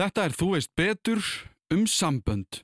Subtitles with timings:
[0.00, 1.18] Þetta er Þú veist betur
[1.74, 2.62] um sambönd.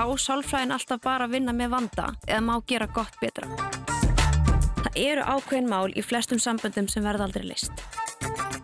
[0.00, 3.52] Á sálfræðin alltaf bara að vinna með vanda eða má gera gott betra.
[4.80, 7.84] Það eru ákveðin mál í flestum samböndum sem verða aldrei list.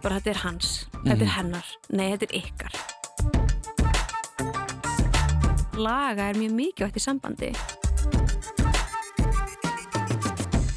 [0.00, 2.84] Bara þetta er hans, þetta er hennar, nei þetta er ykkar.
[5.77, 7.52] Laga er mjög mikilvægt í sambandi.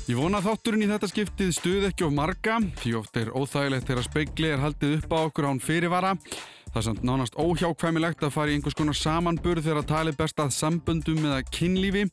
[0.09, 4.05] Ég vona þátturinn í þetta skiptið stuð ekki of marga, því oft er óþægilegt þegar
[4.07, 6.15] speigli er haldið upp á okkur án fyrirvara.
[6.71, 10.41] Það er samt nánast óhjákvæmilegt að fara í einhvers konar samanburð þegar að tali best
[10.41, 12.07] að samböndum eða kynlífi.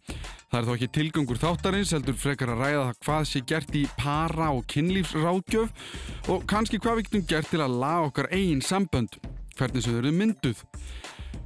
[0.53, 3.87] Það er þó ekki tilgangur þáttarins, heldur frekar að ræða það hvað sé gert í
[3.97, 9.17] para- og kynlífsráðgjöf og kannski hvað við getum gert til að laga okkar eigin sambönd,
[9.57, 10.67] hvernig þau eru mynduð.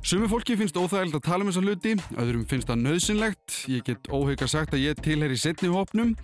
[0.01, 3.57] Sumi fólki finnst óþægilegt að tala um þessa hluti, öðrum finnst það nöðsynlegt.
[3.69, 6.15] Ég get óheika sagt að ég tilheri setni hópnum.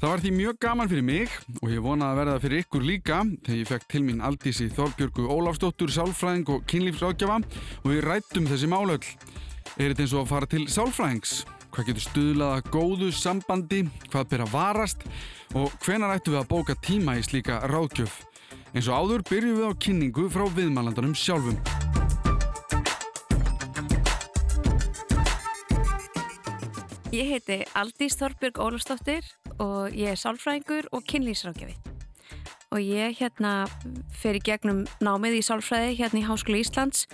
[0.00, 3.18] Það var því mjög gaman fyrir mig og ég vonaði að verða fyrir ykkur líka
[3.44, 7.38] þegar ég fekk til mín Aldísi Þorbjörgu Ólafsdóttur, sálfræðing og kynlífsráðgjafa
[7.82, 9.04] og við rættum þessi málöll.
[9.76, 11.34] Er þetta eins og að fara til sálfræðings?
[11.68, 13.82] Hvað getur stuðlaða góðu sambandi?
[14.08, 15.04] Hvað ber að varast?
[15.52, 18.22] Og hvenar ættum við að bóka tíma í slíka ráðgjöf?
[18.72, 21.60] Eins og áður byrjum við á kynningu frá viðmælandanum sjálfum.
[27.08, 29.24] Ég heiti Aldís Þorbjörg Ólafsdóttir
[29.64, 31.78] og ég er sálfræðingur og kynlýsrákjafi.
[32.68, 33.52] Og ég hérna
[34.12, 37.06] fer í gegnum námið í sálfræði hérna í Háskóla Íslands,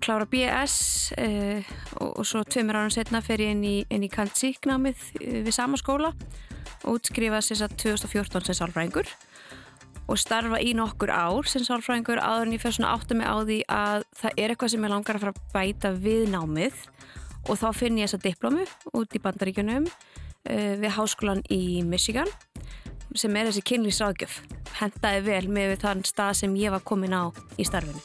[0.00, 0.78] klára BS
[1.20, 1.60] eh,
[2.00, 5.52] og, og svo tveimur árum setna fer ég inn í, í Kantsík námið eh, við
[5.58, 6.14] sama skóla
[6.86, 9.12] og útskrifa sér satt 2014 sem sálfræðingur
[10.08, 13.36] og starfa í nokkur ár sem sálfræðingur áður en ég fer svona átta mig á
[13.44, 16.86] því að það er eitthvað sem ég langar að fara að bæta við námið
[17.46, 18.66] og þá finn ég þessa diplomu
[18.98, 22.28] út í bandaríkjunum uh, við háskólan í Michigan
[23.16, 24.40] sem er þessi kynlýsráðgjöf
[24.80, 28.02] hendaði vel með þann stað sem ég var komin á í starfinu.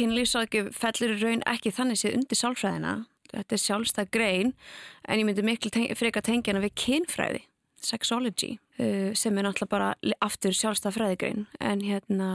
[0.00, 2.92] Kynlýsráðgjöf fellur raun ekki þannig séð undir sálfræðina
[3.30, 4.52] þetta er sjálfstæð grein
[5.08, 7.44] en ég myndi miklu teng freka tengja hana við kynfræði
[7.84, 9.92] sexology uh, sem er náttúrulega bara
[10.24, 11.46] aftur sjálfstæð fræðigrein.
[11.60, 12.30] En hérna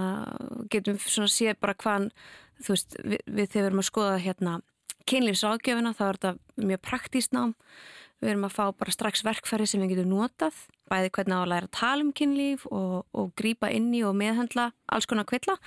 [0.73, 2.09] getum svona séð bara hvaðan
[2.63, 4.55] þú veist við, við þegar við erum að skoða hérna
[5.05, 7.53] kynlífságjöfina þá er þetta mjög praktískt nám.
[8.23, 10.57] Við erum að fá bara strax verkfæri sem við getum notað
[10.89, 14.16] bæði hvernig á að læra að tala um kynlíf og, og grýpa inn í og
[14.17, 15.57] meðhandla alls konar kvilla.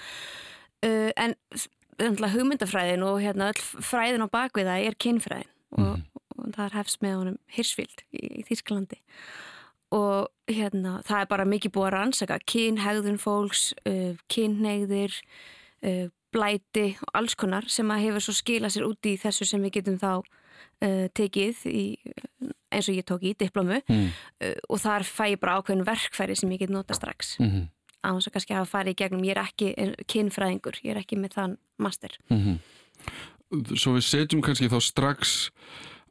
[0.78, 1.34] Uh, en
[1.98, 6.02] hugmyndafræðin og hérna öll fræðin á bakvið það er kynfræðin og, mm.
[6.14, 9.00] og, og það er hefst með honum Hirsfield í, í Þýsklandi
[9.94, 15.14] og hérna það er bara mikið búið að rannsaka kynhegðun fólks, uh, kynneigðir
[15.86, 19.64] uh, blæti og alls konar sem að hefur svo skila sér út í þessu sem
[19.64, 21.86] við getum þá uh, tekið í,
[22.68, 24.06] eins og ég tók í diplomu mm.
[24.68, 27.66] og þar fæ ég bara ákveðin verkfæri sem ég get nota strax mm -hmm
[28.04, 29.72] á þess að kannski hafa farið í gegnum, ég er ekki
[30.06, 32.14] kynfræðingur, ég er ekki með þann master.
[32.28, 33.76] Mm -hmm.
[33.76, 35.50] Svo við setjum kannski þá strax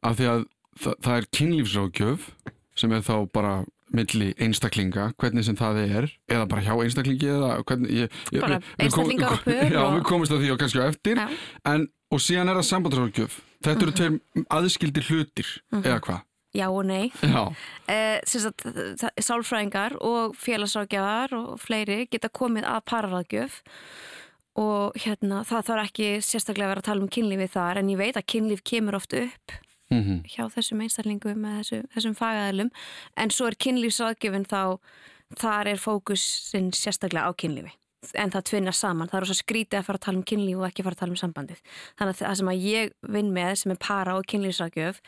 [0.02, 0.44] að því að
[0.78, 2.30] það, það er kynlífsrákjöf
[2.78, 7.50] sem er þá bara milli einstaklinga, hvernig sem það er eða bara hjá einstaklingi eða
[7.64, 9.94] hvernig, ég, ég, bara einstaklinga á pör Já, og...
[9.96, 13.86] við komumst á því og kannski á eftir en, og síðan er það sambandsrákjöf þetta
[13.86, 13.98] eru -huh.
[14.00, 15.86] tveir aðskildir hlutir uh -huh.
[15.86, 16.20] eða hvað?
[16.56, 17.10] Já og nei.
[17.20, 17.52] Já.
[17.88, 18.20] Eh,
[19.20, 23.60] sálfræðingar og félagsrákjafar og fleiri geta komið að pararáðgjöf
[24.58, 28.00] og hérna það þarf ekki sérstaklega að vera að tala um kynlífið þar en ég
[28.00, 29.58] veit að kynlíf kemur oft upp
[29.90, 30.22] mm -hmm.
[30.26, 32.70] hjá þessum einstaklingum með þessu, þessum fagæðilum
[33.16, 34.78] en svo er kynlífsráðgjöfin þá
[35.36, 37.72] þar er fókusin sérstaklega á kynlífi
[38.14, 40.68] en það tvinnar saman, það er svo skrítið að fara að tala um kynlíf og
[40.68, 41.60] ekki fara að tala um sambandið
[41.98, 45.00] þannig að það sem að ég vinn með sem er para og kynlífsráðgjöf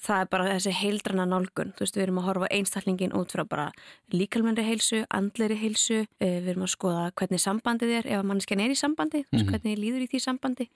[0.00, 3.44] það er bara þessi heildrana nálgun þú veist, við erum að horfa einstaklingin út frá
[3.48, 3.66] bara
[4.14, 8.72] líkalmennri heilsu, andleri heilsu eh, við erum að skoða hvernig sambandið er ef mannskjan er
[8.72, 9.50] í sambandi, mm -hmm.
[9.50, 10.68] hvernig líður í því sambandi,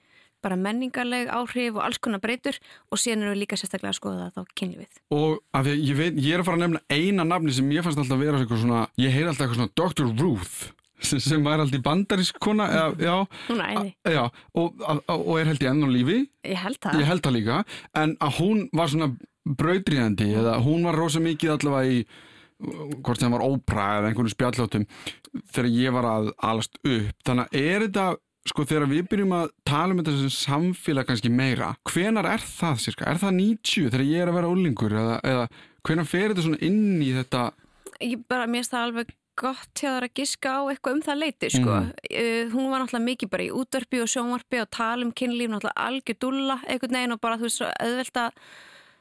[0.45, 2.59] bara menningarleg áhrif og alls konar breytur
[2.91, 5.85] og síðan erum við líka sérstaklega að skoða það þá kynlífið Og af því að
[5.89, 8.25] ég veit, ég er að fara að nefna eina nafni sem ég fannst alltaf að
[8.25, 10.07] vera svona, ég heyr alltaf eitthvað svona Dr.
[10.21, 13.15] Ruth sem var í bandarísk kona eða, já,
[14.15, 14.25] já,
[14.59, 16.19] og, og er held í enn og lífi.
[16.49, 17.01] Ég held það.
[17.01, 17.63] Ég held það líka,
[18.03, 19.11] en að hún var svona
[19.45, 22.05] brautriðandi, eða hún var rosa mikið allavega í
[23.05, 24.85] hvort sem var ópra eða einhvern spjallótum
[25.53, 27.19] þegar ég var að alast upp.
[27.27, 28.07] Þannig að er þetta,
[28.49, 32.81] sko þegar við byrjum að tala um þetta sem samfélag kannski meira, hvenar er það
[32.87, 33.11] cirka?
[33.11, 35.47] Er það 90 þegar ég er að vera ólingur eða, eða
[35.85, 37.51] Hvenær fer þetta svona inn í þetta?
[38.01, 39.11] Ég bara, mér finnst það alveg
[39.41, 41.79] gott hjá það að giska á eitthvað um það leiti sko.
[41.81, 41.91] Mhm.
[42.21, 45.89] uh, hún var náttúrulega mikið bara í útverfi og sjónvarpi og tala um kynlíf náttúrulega
[45.89, 48.33] algjör dúlla einhvern veginn og bara þú veist svo auðvelt að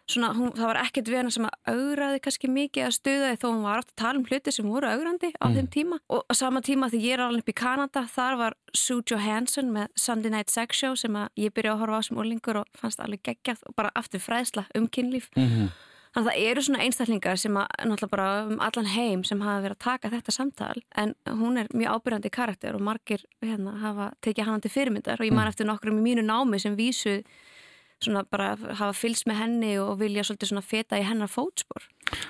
[0.10, 3.38] svona, hún, það var ekkert við hana sem að augraði kannski mikið að stuða því
[3.40, 6.26] þó hún var aftur að tala um hluti sem voru augrandi á þeim tíma og
[6.28, 9.88] á sama tíma því ég er alveg upp í Kanada þar var Sue Johansson með
[9.96, 13.00] Sunday Night Sex Show sem að ég byrja að horfa á sem ólingur og fannst
[13.04, 15.72] alveg geggjað og bara aftur fræðsla um kynlíf Mm
[16.14, 19.64] Þannig að það eru svona einstaklingar sem að náttúrulega bara um allan heim sem hafa
[19.64, 24.12] verið að taka þetta samtal en hún er mjög ábyrjandi karakter og margir hérna hafa
[24.22, 27.24] tekið hann til fyrirmyndar og ég man eftir nokkrum í mínu námi sem vísu
[28.04, 31.88] svona bara hafa fylgst með henni og vilja svolítið svona feta í hennar fótspor.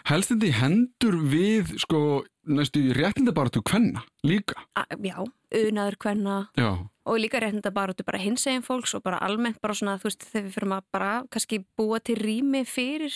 [0.07, 1.99] Helst þetta í hendur við sko
[2.47, 4.59] næstu réttindabaratu kvenna líka?
[4.79, 5.17] A, já,
[5.63, 6.71] unaður hvenna Já.
[7.07, 10.47] og líka réttinda bara, bara hinsegin fólks og bara almennt bara svona þú veist þegar
[10.47, 13.15] við fyrir að bara kannski búa til rými fyrir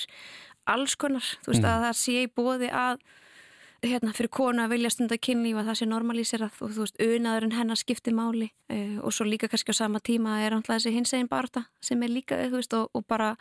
[0.73, 2.99] alls konar, þú veist að það sé bóði að
[3.85, 7.57] hérna fyrir konu að vilja stunda kynlíf að það sé normalíserað og þú veist unaðurinn
[7.57, 11.29] hennar skipti máli uh, og svo líka kannski á sama tíma er alltaf þessi hinsegin
[11.29, 13.35] barta sem er líka þú veist og, og bara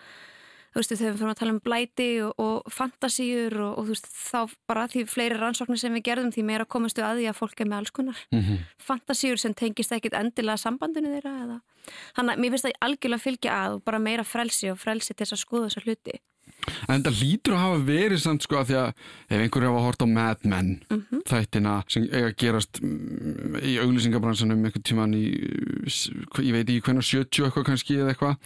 [0.75, 3.95] þú veist þegar við fyrir að tala um blæti og, og fantasíur og, og þú
[3.95, 7.39] veist þá bara því fleiri rannsóknir sem við gerðum því meira komustu að því að
[7.41, 11.57] fólk er með alls konar Mm fantasíur sem tengist ekkit endilega sambandinu þeirra eða.
[12.15, 15.27] Þannig að mér finnst það algjörlega fylgja að og bara meira frelsi og frelsi til
[15.27, 16.21] þess að skoða þessar hluti
[16.89, 18.89] En þetta lítur að hafa verið samt sko að því að
[19.31, 21.21] ef einhverju hafa hort á Mad Men Mhm.
[21.31, 25.25] þættina sem eiga að gerast mm, í auglýsingabransanum einhvern tíman í,
[25.87, 28.37] ég veit ekki hvernig 70 eitthvað kannski eða eitthvað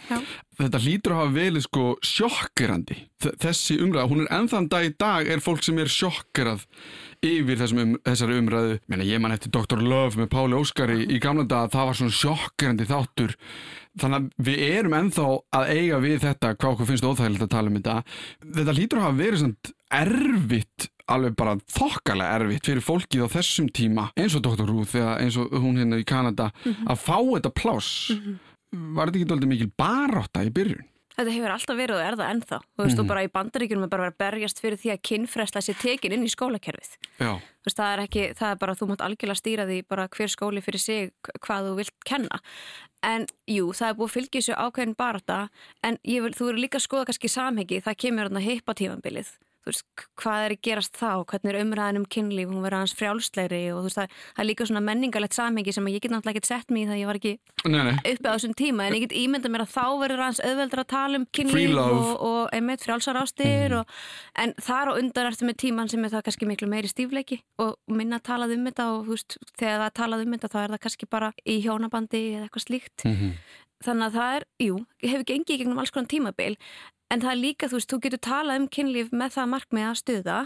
[0.61, 2.97] þetta lítur að hafa verið sko sjokkirandi
[3.41, 6.65] þessi umræða, hún er ennþann dag í dag er fólk sem er sjokkirað
[7.25, 9.81] yfir um, þessari umræðu Meina, ég man eftir Dr.
[9.81, 13.35] Love með Páli Óskari í gamla dag það var svona sjokkirandi þáttur
[14.01, 15.27] þannig að við erum ennþá
[15.59, 17.97] að eiga við þetta hvað okkur finnst óþægilegt að tala um þetta
[18.57, 23.67] þetta lítur að hafa verið svona erfitt alveg bara þokkalega erfitt fyrir fólkið á þessum
[23.75, 24.69] tíma eins og Dr.
[24.69, 28.13] Ruth eða eins og hún hérna í Kanada að fá þetta pláss
[28.71, 30.87] var þetta ekki doldið mikil barátta í byrjun?
[31.17, 32.59] Þetta hefur alltaf verið og er það ennþá.
[32.61, 35.77] Þú veist og bara í bandaríkjunum er bara að berjast fyrir því að kynfresla sér
[35.81, 36.95] tekin inn í skólakerfið.
[37.19, 40.07] Já, þú veist það er ekki, það er bara þú mátt algjörlega stýra því bara
[40.15, 41.13] hver skóli fyrir sig
[41.43, 42.41] hvað þú vilt kenna.
[43.05, 45.39] En jú, það er búið að fylgja þessu ákveðin barata
[45.83, 48.35] en ég vil, þú eru líka að skoða kannski samhengi, það kemur
[48.81, 49.83] tímambilið þú veist,
[50.19, 51.11] hvað er að gerast þá?
[51.29, 54.67] Hvernig er umræðin um kynlíf, hún verður hans frjálslegri og veist, það, það er líka
[54.69, 57.33] svona menningalegt samhengi sem ég get náttúrulega ekkert sett mig í það ég var ekki
[57.69, 57.93] nei, nei.
[57.99, 60.89] uppi á þessum tíma en ég get ímyndað mér að þá verður hans auðveldur að
[60.95, 63.95] tala um kynlíf og, og einmitt frjálsar ástir og,
[64.41, 67.77] en þar á undan ertu með tíman sem er það kannski miklu meiri stífleiki og
[67.91, 71.11] minna talað um þetta og veist, þegar það talað um þetta þá er það kannski
[71.11, 73.05] bara í hjónabandi eða eitthvað slíkt.
[73.05, 73.35] Mhm.
[73.85, 76.55] Þannig að það er, jú, hefur gengið í gegnum alls konar tímabil
[77.11, 80.01] en það er líka, þú veist, þú getur talað um kynlíf með það markmið að
[80.01, 80.39] stuða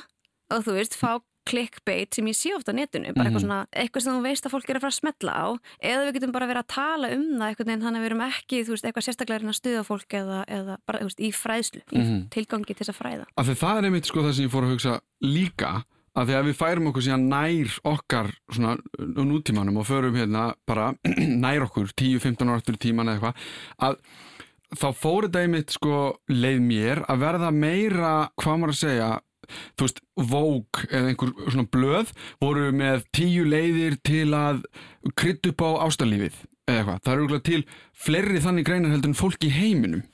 [0.54, 1.12] og þú veist, fá
[1.46, 4.54] clickbait sem ég sé ofta á netinu, bara eitthvað svona eitthvað sem þú veist að
[4.56, 5.46] fólk er að fara að smetla á
[5.92, 8.24] eða við getum bara verið að tala um það eitthvað neginn þannig að við erum
[8.26, 11.84] ekki, þú veist, eitthvað sérstaklega að stuða fólk eða, eða bara, þú veist, í fræðslu
[11.86, 13.28] í tilgangi til þess að fræða.
[13.38, 15.72] Af því það er einmitt sko það sem ég fór að hugsa líka
[16.16, 20.48] að því að við færum okkur síðan nær okkar svona uh, nútímanum og förum hérna
[20.68, 20.94] bara
[21.44, 24.00] nær okkur 10-15 ára eftir tíman eða eitthvað að
[24.76, 26.00] þá fór þetta einmitt sko
[26.32, 29.12] leið mér að verða meira hvað maður að segja
[29.78, 32.12] þú veist, Vogue eða einhver svona blöð
[32.42, 34.64] voru með tíu leiðir til að
[35.20, 37.62] krydd upp á ástalífið eða eitthvað, það eru til
[38.06, 40.06] fleiri þannig greinar heldur en fólk í heiminum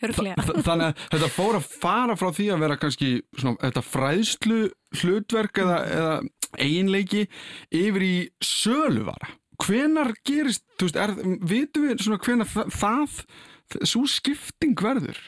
[0.00, 4.60] Þannig að þetta fór að fara frá því að vera kannski svona, þetta fræðslu
[5.00, 6.14] hlutverk eða, eða
[6.58, 7.26] eiginleiki
[7.68, 8.14] yfir í
[8.44, 9.34] söluvara.
[9.60, 11.12] Hvenar gerist, þú veist, er,
[11.50, 13.18] vitum við svona hvenar það, það,
[13.92, 15.20] svo skipting verður?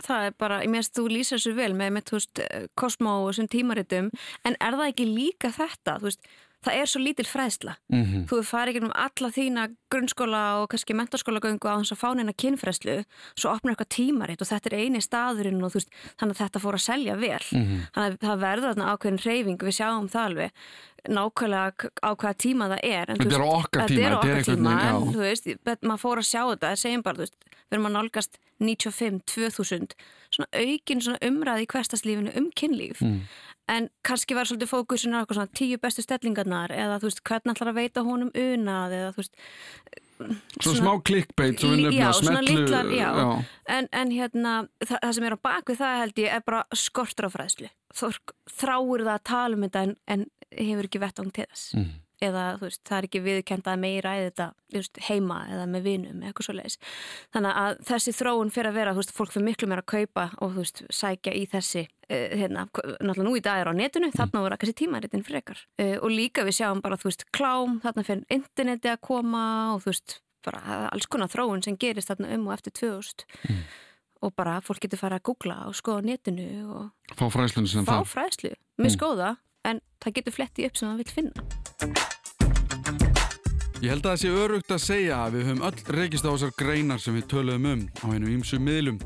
[0.00, 2.42] Það er bara, ég meðst þú lýsir þessu vel með, með, þú veist,
[2.78, 4.12] Cosmo og þessum tímaritum
[4.46, 6.30] en er það ekki líka þetta, þú veist,
[6.60, 8.24] það er svo lítil fræðsla Mm -hmm.
[8.28, 12.32] þú farið ekki um alla þína grunnskóla og kannski mentarskólagöngu á þess að fá neina
[12.32, 13.04] kynfræslu,
[13.36, 15.88] svo opnar eitthvað tímaritt og þetta er eini staðurinn og veist
[16.20, 17.78] þannig að þetta fór að selja vel Mhm.
[17.94, 20.50] þannig að það verður þarna ákveðin reyfing við sjáum það alveg
[21.08, 24.94] nákvæmlega á hvaða tíma það er en, Þetta er okkar tíma, er okkar tíma en
[24.94, 25.12] já.
[25.12, 25.46] þú veist,
[25.82, 27.36] maður fór að sjá þetta segjum bara, þú veist,
[27.72, 29.94] erum að nálgast 95, 2000
[30.40, 33.20] svona aukin svona umræði í hverstaslífinu um kynlíf Mm.
[33.70, 37.54] en kannski var svolítið fókusin á eitthvað svona tíu bestu stellingarnar eða þú veist hvernig
[37.54, 39.36] ætlar að veita honum unað eða þú veist
[40.60, 40.92] Svona, smá
[41.56, 43.08] svo við Já, svona litlar, já.
[43.72, 44.52] En, en hérna,
[44.84, 47.70] það, það sem er á bakvið það held ég er bara skortur á fræðslu.
[47.96, 50.26] Þráir það að tala um þetta en, en
[50.58, 51.64] hefur ekki vettvang til þess.
[51.78, 51.88] Mm.
[52.24, 56.24] Eða veist, það er ekki viðkend að meira eða þetta veist, heima eða með vinum
[56.24, 56.78] eitthvað svo leiðis.
[57.34, 60.58] Þannig að þessi þróun fyrir að vera, veist, fólk fyrir miklu meira að kaupa og
[60.68, 64.16] sækja í þessi uh, hérna, náttúrulega nú í dag er á netinu, mm.
[64.18, 66.98] þarna voru kannski tímaritin frekar uh, og líka við sjáum bara,
[67.32, 69.44] klám, þarna fyrir interneti að koma
[69.76, 69.86] og
[70.44, 73.58] bara alls konar þróun sem gerist þarna um og eftir 2000 mm.
[74.26, 78.54] og bara fólk getur fara að googla og skoða netinu og fá fræðslu fá fræðslu,
[78.80, 79.42] með mm.
[79.70, 81.69] en það getur fletti upp sem það vil finna.
[83.80, 86.50] Ég held að það sé örugt að segja að við höfum öll reykist á þessar
[86.60, 88.98] greinar sem við töluðum um á hennu ímsu miðlum.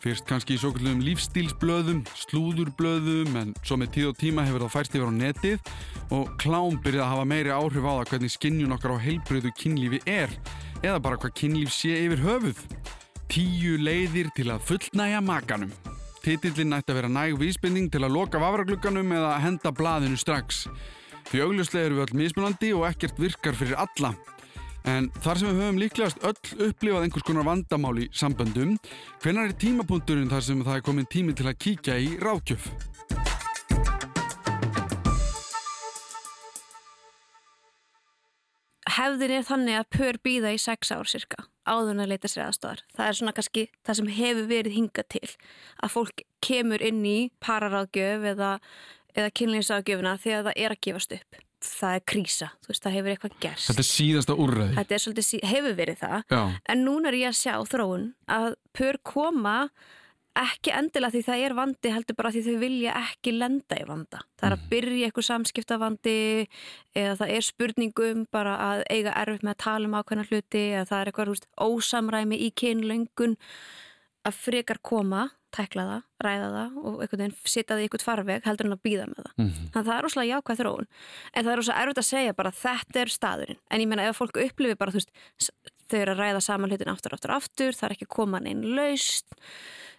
[0.00, 4.72] Fyrst kannski í svo kallum lífstílsblöðum, slúðurblöðum en svo með tíð og tíma hefur það
[4.76, 5.72] færst yfir á netið
[6.16, 10.00] og klám byrjað að hafa meiri áhrif á það hvernig skinnjun okkar á heilbröðu kynlífi
[10.08, 10.32] er
[10.80, 12.62] eða bara hvað kynlíf sé yfir höfuð.
[13.30, 15.74] Tíu leiðir til að fullnæja makanum.
[16.24, 20.68] Titillin ætti að vera næg vísbending til að loka vafraglugganum eða henda blaðinu strax.
[21.30, 24.08] Því augljóslega eru við öll mismunandi og ekkert virkar fyrir alla.
[24.90, 28.72] En þar sem við höfum líklegast öll upplifað einhvers konar vandamál í samböndum,
[29.22, 32.66] hvenar er tímapunkturinn þar sem það er komin tími til að kíkja í ráðgjöf?
[38.90, 42.82] Hefðin er þannig að pör býða í sex ár cirka áðurna að leita sér aðstofar.
[42.96, 45.28] Það er svona kannski það sem hefur verið hingað til
[45.78, 48.54] að fólk kemur inn í pararáðgjöf eða,
[49.14, 51.40] eða kynlýnsáðgjöfuna þegar það er að gefast upp.
[51.60, 53.66] Það er krísa, þú veist, það hefur eitthvað gerst.
[53.68, 54.76] Þetta er síðasta úrræði.
[54.78, 56.42] Þetta er svolítið, hefur verið það, Já.
[56.72, 59.56] en núna er ég að sjá þróun að pör koma
[60.38, 64.20] ekki endilega því það er vandi heldur bara því þau vilja ekki lenda í vanda
[64.38, 64.68] það er að mhm.
[64.70, 66.16] byrja eitthvað samskiptavandi
[66.94, 70.86] eða það er spurningum bara að eiga erfitt með að tala um ákveðna hluti eða
[70.90, 73.36] það er eitthvað húst, ósamræmi í kynlöngun
[74.28, 78.46] að frekar koma, tækla það, ræða það og einhvern veginn setja það í einhvert farveg
[78.46, 79.34] heldur en að býða með það.
[79.36, 79.66] Mm -hmm.
[79.72, 80.88] Þannig að það er rosalega jákvæð þróun
[81.34, 84.16] en það er rosalega erfitt að segja bara þetta er staðurinn en ég menna ef
[84.16, 85.12] fólk upplifi bara þú veist
[85.90, 89.34] þau eru að ræða saman hlutin aftur, aftur, aftur það er ekki koman einn laust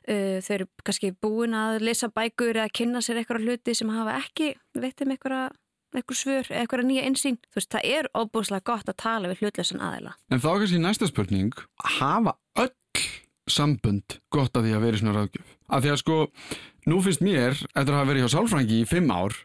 [0.10, 4.16] Uh, þau eru kannski búin að lesa bækur eða kynna sér eitthvað hluti sem hafa
[4.18, 5.54] ekki veitum eitthvað,
[5.94, 7.38] eitthvað svör eða eitthvað nýja einsýn.
[7.52, 10.16] Þú veist, það er óbúslega gott að tala við hlutleysan aðeila.
[10.34, 11.54] En þá kannski næsta spurning,
[12.00, 12.74] hafa öll
[13.54, 15.54] sambund gott að því að vera í svona ráðgjöf?
[15.72, 16.18] Af því að sko,
[16.92, 19.38] nú finnst mér, eftir að hafa verið hjá sálfrængi í fimm ár,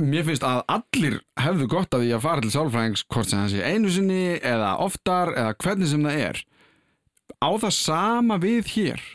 [0.00, 3.54] mér finnst að allir hefðu gott að því að fara til sálfrængs hvort sem það
[3.54, 6.42] sé einu sinni eða oftar eða hvernig sem það er.
[7.38, 9.06] Á það sama við hér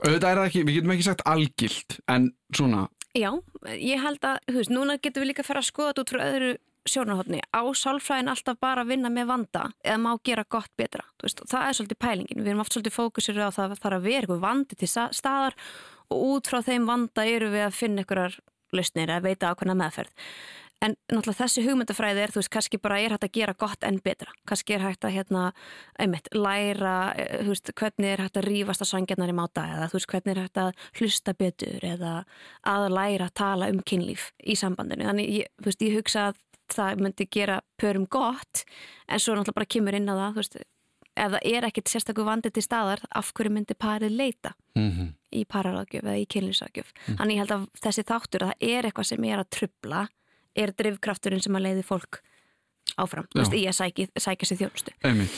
[0.00, 2.86] Auðvitað er það ekki, við getum ekki sagt algilt, en svona...
[3.12, 3.28] Já,
[3.76, 6.12] ég held að, þú veist, núna getum við líka að fara að skoða þetta út
[6.14, 6.52] frá öðru
[6.88, 7.40] sjónarhóttni.
[7.54, 11.04] Á sálfræðin alltaf bara að vinna með vanda eða má gera gott betra.
[11.22, 12.42] Veist, það er svolítið pælingin.
[12.42, 15.58] Við erum oft svolítið fókusir á það að það að vera eitthvað vandi til staðar
[16.12, 18.40] og út frá þeim vanda eru við að finna einhverjar
[18.72, 20.26] lausnir að veita ákveðna meðferð.
[20.82, 24.00] En náttúrulega þessi hugmyndafræði er, þú veist, kannski bara er hægt að gera gott en
[24.02, 24.32] betra.
[24.50, 25.42] Kannski er hægt að, hérna,
[26.02, 29.86] einmitt, læra, eh, þú veist, hvernig er hægt að rýfast að sangjarnar í máta eða,
[29.92, 32.14] þú veist, hvernig er hægt að hlusta betur eða
[32.66, 35.06] að læra að tala um kynlíf í sambandinu.
[35.06, 36.42] Þannig, ég, þú veist, ég hugsa að
[36.76, 38.64] það myndi gera pörum gott,
[39.08, 40.56] en svo náttúrulega bara kemur inn á það, veist,
[41.12, 45.14] ef það er ekkit sérstaklega vandið til staðar, af hverju myndi parið leita mm -hmm.
[45.32, 46.92] í pararáðgjöf eða í kynlífsráðgjöf.
[46.92, 47.16] Mm -hmm.
[47.18, 50.08] Þannig ég held að þessi þáttur, að það er eitthvað sem er að trubla
[50.54, 52.22] er drivkrafturinn sem að leiði fólk
[53.00, 54.94] áfram, þú veist, í að sækja, sækja sér þjónustu.
[55.06, 55.36] Einmitt.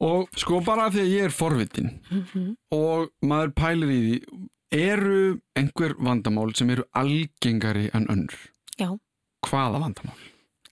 [0.00, 2.56] Og sko bara því að ég er forvitin mm -hmm.
[2.70, 8.36] og maður pælir í því eru einhver vandamál sem eru algengari en önnur?
[8.78, 8.98] Já.
[9.46, 10.18] Hvaða vandamál?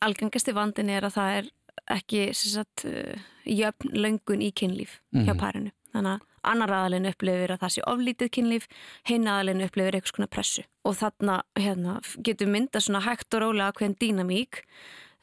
[0.04, 1.50] Algengasti vandin er að það er
[1.96, 5.26] ekki sagt, uh, jöfn löngun í kynlíf mm -hmm.
[5.26, 5.40] hjá mhm.
[5.40, 5.72] parinu.
[5.92, 8.68] Þannig að annar aðalinn upplifir að það sé oflítið kynlíf,
[9.08, 13.72] hinn aðalinn upplifir eitthvað svona pressu og þarna hérna, getur mynda svona hægt og rólega
[13.72, 14.62] hvern dýnamík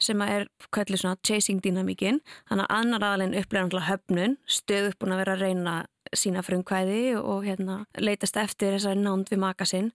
[0.02, 5.14] sem er hvernig svona chasing dýnamíkin þannig að annar aðalinn upplifir höfnun, stöð upp búin
[5.14, 5.74] að vera að reyna
[6.14, 9.92] sína frumkvæði og hérna, leitast eftir þessari nánd við maka sinn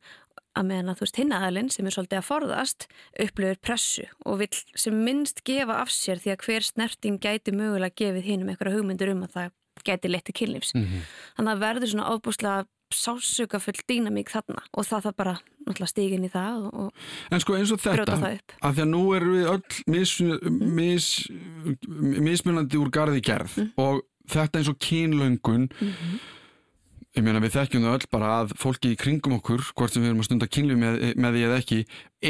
[0.58, 2.88] að meðan að þú veist hinn aðalinn sem er svolítið að forðast
[3.26, 7.96] upplifir pressu og vil sem minnst gefa af sér því að hver snerting gæti mögulega
[7.96, 10.74] gefið hinn um einhverja hugmyndur um að það geti lett til kynlífs.
[10.76, 11.08] Mm -hmm.
[11.38, 15.34] Þannig að verður svona ábúslega sásökafull dýnamík þarna og það það bara
[15.68, 16.94] náttúrulega stígin í það og,
[17.30, 18.18] En sko eins og þetta,
[18.62, 19.62] af því að nú erum við öll
[19.94, 20.14] mis,
[20.50, 21.08] mis,
[22.30, 23.72] mismunandi úr garði gerð mm.
[23.78, 26.20] og þetta eins og kynlöngun mm -hmm.
[27.18, 30.12] Ég meina við þekkjum það öll bara að fólki í kringum okkur, hvort sem við
[30.12, 31.80] erum að stunda kynlíf með, með því eða ekki,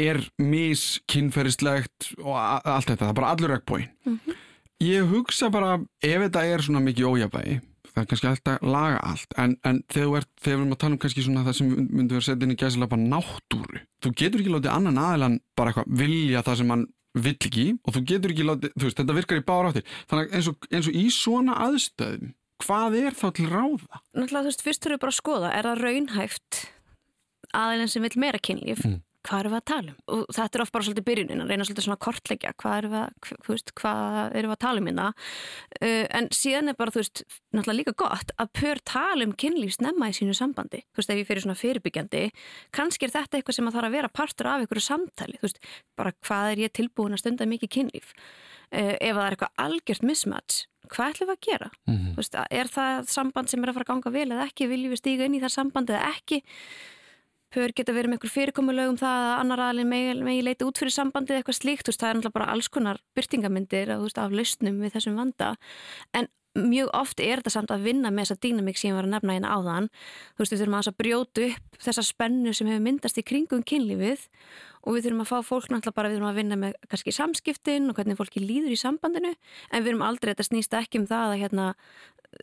[0.00, 4.38] er miskynferðislegt og allt þetta, það er bara allur ekki bóin -hmm.
[4.80, 7.60] Ég hugsa bara ef þetta er svona mikið ójabægi
[7.90, 9.34] það er kannski alltaf laga allt.
[9.40, 12.46] En, en þegar við erum að tala um kannski svona það sem myndur að setja
[12.46, 16.60] inn í gæsilega bara náttúru þú getur ekki látið annan aðelan bara eitthvað vilja það
[16.60, 16.86] sem hann
[17.18, 19.88] vill ekki og þú getur ekki látið, þú veist, þetta virkar í bára áttir.
[20.10, 24.02] Þannig að eins og, eins og í svona aðstöðum hvað er þá til ráða?
[24.14, 26.64] Náttúrulega, þú veist, fyrst þurfum við bara að skoða, er það raunhæft
[27.60, 28.84] aðeins sem vil meira kynlíf?
[28.86, 29.00] Mm.
[29.20, 29.96] Hvað erum við að tala um?
[30.16, 33.00] Og þetta er oft bara svolítið byrjunin, að reyna svolítið svona kortleggja, hvað erum við
[33.02, 35.08] að, hv- þú veist, hvað erum við að tala um hérna?
[35.76, 39.74] Uh, en síðan er bara, þú veist, náttúrulega líka gott að pör tala um kynlíf
[39.76, 40.80] snemma í sínu sambandi.
[40.88, 42.22] Þú veist, ef ég fyrir svona fyrirbyggjandi,
[42.80, 45.60] kannski er þetta eitthvað sem að þarf að vera partur af einhverju samtali, veist,
[46.00, 48.14] bara hvað er ég tilbúin að stunda mikið kynlíf?
[48.72, 50.62] Uh, ef það er eitthvað algjört mismatch,
[50.94, 51.68] hvað ætlum við að gera?
[51.88, 52.06] Mm.
[52.06, 54.94] Þú veist, er það samband sem er að fara að ganga vel eða ekki, viljum
[54.94, 56.40] við stíga inn í það samband eða ekki?
[57.50, 60.78] Pör geta verið með einhver fyrirkomulög um það að annar aðalinn megi, megi leita út
[60.78, 64.20] fyrir sambandið eða eitthvað slíkt, veist, það er náttúrulega bara alls konar byrtingamyndir þú veist,
[64.22, 65.48] af lausnum við þessum vanda.
[66.14, 69.14] En mjög oft er þetta samt að vinna með þessa dýnamík sem ég var að
[69.14, 69.90] nefna hérna áðan.
[70.34, 74.24] Þú veist, við þurfum að brjóta upp þessa spennu sem hefur myndast í kringum kynlífið
[74.80, 77.90] og við þurfum að fá fólk náttúrulega bara við þurfum að vinna með kannski samskiptin
[77.90, 79.32] og hvernig fólki líður í sambandinu.
[79.70, 81.66] En við erum aldrei, þetta snýst ekki um það að hérna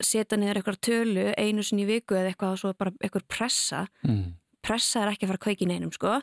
[0.03, 3.87] setja niður eitthvað tölu einu sinni í viku eða eitthvað og svo bara eitthvað pressa.
[4.05, 4.35] Mm.
[4.67, 6.17] pressa er ekki að fara að kveiki neinum sko.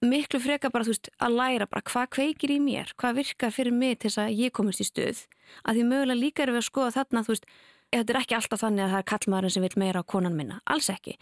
[0.00, 3.76] miklu freka bara þú veist að læra bara hvað kveikir í mér, hvað virkar fyrir
[3.76, 5.20] mig til þess að ég komist í stuð?
[5.68, 7.46] Að því mögulega líka erum við að skoða þarna þú veist,
[7.92, 10.60] þetta er ekki alltaf þannig að það er kallmaðurinn sem vil meira á konan minna,
[10.64, 11.18] alls ekki.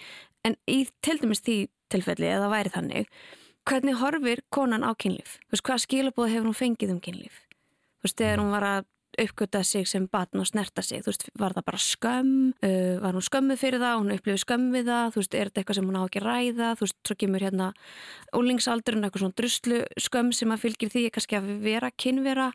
[0.47, 1.57] En í til dæmis því
[1.91, 3.11] tilfelli eða væri þannig,
[3.69, 7.45] hvernig horfir konan á kynlíf, þú veist, hvað skilabóð hefur hún fengið um kynlíf?
[8.00, 8.88] Þú veist, þegar hún var að
[9.21, 13.16] uppgöta sig sem batn og snerta sig, þú veist, var það bara skömm, uh, var
[13.16, 15.90] hún skömmuð fyrir það, hún upplifið skömm við það, þú veist, er þetta eitthvað sem
[15.90, 17.69] hún á ekki ræða, þú veist, svo kemur hérna
[18.40, 22.49] ólingsaldurinn, eitthvað svona druslu skömm sem að fylgir því kannski að vera kynvera,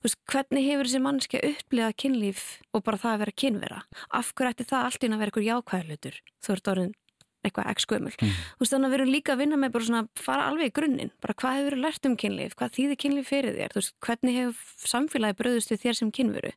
[0.00, 4.34] þú veist, hvernig hefur þessi mannski upplifað kynlíf og bara það að vera kynvera, af
[4.34, 6.96] hverju ætti það allt inn að vera eitthvað jákvæðlutur, þú ert orðin
[7.44, 8.12] eitthvað ekki skömmul.
[8.16, 8.34] Mm.
[8.56, 10.74] Þú veist, þannig að við erum líka að vinna með bara svona, fara alveg í
[10.76, 13.94] grunninn, bara hvað hefur verið lært um kynlíf, hvað þýðir kynlíf fyrir þér, þú veist,
[14.06, 16.52] hvernig hefur samfélagi bröðust við þér sem kynveru.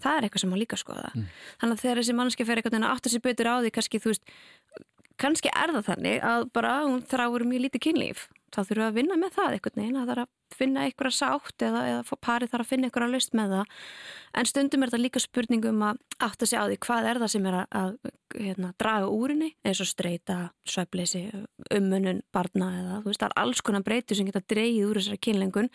[0.00, 1.10] Það er eitthvað sem má líka skoða.
[1.12, 1.26] Mm.
[1.60, 4.12] Þannig að þegar þessi mannski fer eitthvað að átta sér betur á því, kannski, þú
[4.14, 4.30] veist,
[5.20, 8.28] kannski er það þannig að bara hún þráur mjög lítið kynlíf.
[8.50, 10.30] Þá þurfum við að vinna með það eitthvað neina, það er að
[10.60, 13.74] finna einhverja sátt eða, eða parið þarf að finna einhverja löst með það.
[14.40, 17.46] En stundum er þetta líka spurningum að átta sig á því hvað er það sem
[17.46, 17.92] er að, að
[18.34, 21.22] hérna, draga úrinni eins og streyta, svefleysi,
[21.76, 25.22] ummunun, barna eða þú veist, það er alls konar breytur sem geta dreigið úr þessari
[25.28, 25.70] kynlengun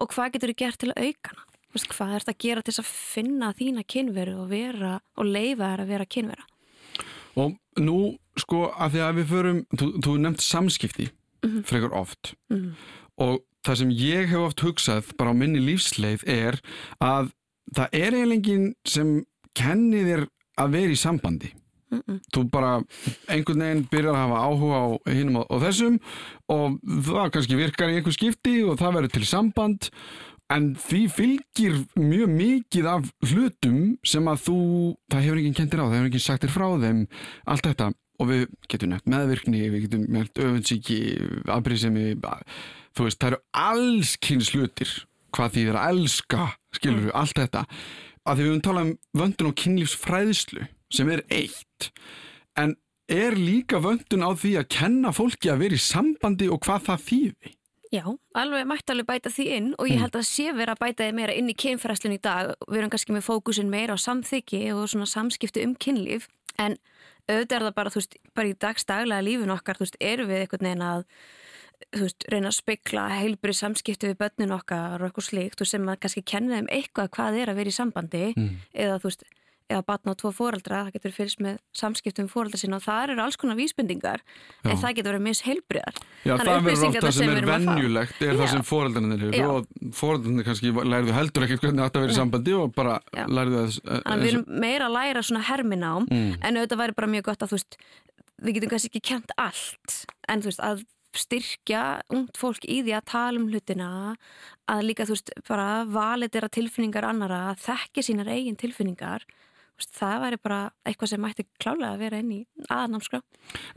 [0.00, 1.46] og hvað getur þú gert til að auka hana?
[1.74, 5.72] Veist, hvað er þetta að gera til að finna þína kynveru og vera og leifa
[5.72, 6.44] þær að vera kynvera?
[7.34, 7.98] Og nú,
[8.38, 11.08] sko, að því að við förum, þú, þú nefnt samskipti
[11.64, 12.74] frekar oft Mm.
[13.18, 16.60] og það sem ég hef oft hugsað bara á minni lífsleið er
[17.00, 17.32] að
[17.74, 19.24] það er eiginlega enginn sem
[19.56, 20.26] kenni þér
[20.60, 21.50] að vera í sambandi.
[21.90, 22.20] Mm -mm.
[22.34, 22.82] Þú bara
[23.28, 25.98] einhvern veginn byrjar að hafa áhuga á hinum og, og þessum
[26.48, 29.90] og það kannski virkar í einhver skipti og það verður til samband
[30.50, 34.58] en því fylgir mjög mikið af hlutum sem að þú,
[35.10, 37.06] það hefur enginn kentir á, það hefur enginn sagt þér frá þeim,
[37.46, 40.98] allt þetta og við getum nefnt meðvirkni, við getum nefnt öfunnsíki,
[41.50, 42.06] afbrýðsemi,
[42.94, 44.92] þú veist, það eru alls kynns hlutir,
[45.34, 46.46] hvað því er að elska,
[46.78, 47.64] skilur við, allt þetta.
[48.24, 51.90] Að því við höfum talað um vöndun og kynlífsfræðslu sem er eitt,
[52.60, 52.76] en
[53.10, 57.04] er líka vöndun á því að kenna fólki að vera í sambandi og hvað það
[57.10, 57.54] þýði?
[57.94, 61.04] Já, alveg mætti alveg bæta því inn og ég held að sé vera að bæta
[61.04, 62.54] því meira inn í kynfræslun í dag.
[62.66, 66.26] Við erum kannski með fókusin meira á samþyggi og svona samskipti um kynlíf
[66.58, 66.74] en
[67.28, 70.42] auðvitað er það bara, þú veist, bara í dagstaglega lífin okkar, þú veist, erum við
[70.44, 71.04] einhvern veginn að
[71.94, 75.88] þú veist, reyna að spekla heilbrið samskipti við börnin okkar og eitthvað slíkt og sem
[75.90, 78.52] að kannski kenna þeim eitthvað hvað er að vera í sambandi Mm.
[78.74, 79.24] eða þú veist,
[79.72, 83.22] eða batna á tvo fóreldra, það getur fylgst með samskiptum fóreldra sína og það eru
[83.24, 84.20] alls konar vísbendingar
[84.64, 84.76] en Já.
[84.82, 88.38] það getur verið mis heilbriðar Já, Þannig það verður ofta sem er venjulegt, er Já.
[88.42, 89.32] það sem foreldrarnir Já.
[89.40, 92.16] eru og foreldrarnir kannski lærðu heldur ekkert hvernig í Nei.
[92.18, 96.34] sambandi og bara lærðu það Þannig að við erum meira að læra svona herminám Mm.
[96.44, 97.76] en auðvitað væri bara mjög gott að þú veist
[98.44, 102.94] við getum kannski ekki kent allt en þú veist að styrkja ungt fólk í því
[102.98, 103.88] að tala um hlutina
[104.70, 109.22] að líka þú veist bara validera tilfinningar annara að þekki sínar eigin tilfinningar
[109.94, 113.20] það væri bara eitthvað sem mætti klálega að vera inn í aðnámskrá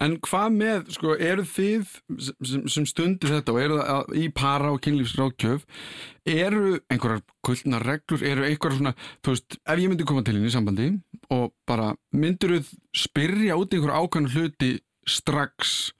[0.03, 1.91] En hvað með, sko, eru þið
[2.29, 5.65] sem, sem stundir þetta og eru það í para og kynlífsrákjöf
[6.27, 10.51] eru einhverjar gullnar reglur, eru einhverjar svona, þú veist, ef ég myndi koma til henni
[10.51, 10.89] í sambandi
[11.33, 14.73] og bara myndur þú spyrja út einhver ákvæmnu hluti
[15.07, 15.93] strax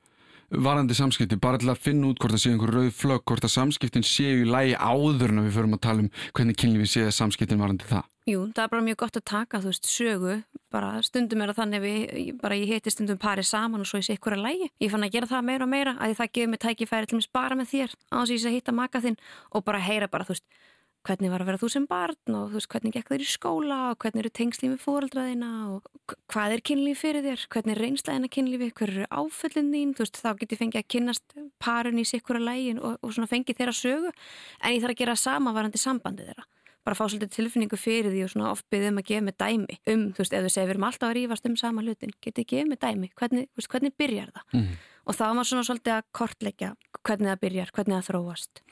[0.48, 3.52] varandi samskipti, bara til að finna út hvort það sé einhver rauð flögg, hvort að
[3.52, 7.60] samskiptin séu í lægi áður en við förum að tala um hvernig kynlífi séu samskiptin
[7.60, 8.06] varandi það.
[8.28, 10.34] Jú, það er bara mjög gott að taka, þú veist, sögu,
[10.74, 14.08] bara stundum er það þannig við, bara ég heiti stundum parið saman og svo ég
[14.10, 14.66] sé ykkur að lægi.
[14.84, 17.30] Ég fann að gera það meira og meira, að það gefur mig tækifæri til meins
[17.38, 19.16] bara með þér, á þess að ég sé að hitta maka þinn
[19.56, 20.60] og bara heyra bara, þú veist,
[21.08, 23.78] hvernig var að vera þú sem barn og þú veist, hvernig gekk þér í skóla
[23.94, 28.32] og hvernig eru tengslið með fóraldraðina og hvað er kynlíf fyrir þér, hvernig er reynslæðina
[28.36, 32.42] kynlífi, hver eru áföllin þín, þú veist, þá getur fengið að kynnast parun í sikkur
[32.42, 34.12] að lægin og, og svona fengið þeirra sögu,
[34.60, 36.50] en ég þarf að gera sama varandi sambandi þeirra
[36.88, 40.06] bara fá svolítið tilfinningu fyrir því og svona oft byggðum að gefa mig dæmi um,
[40.16, 42.70] þú veist, ef þú segir við erum alltaf að rífast um sama hlutin, getið gefa
[42.70, 44.46] mig dæmi, hvernig, veist, hvernig byrjar það?
[44.56, 44.78] Mm.
[45.08, 46.70] Og þá var svona svolítið að kortleggja
[47.08, 48.64] hvernig það byrjar, hvernig það þróast.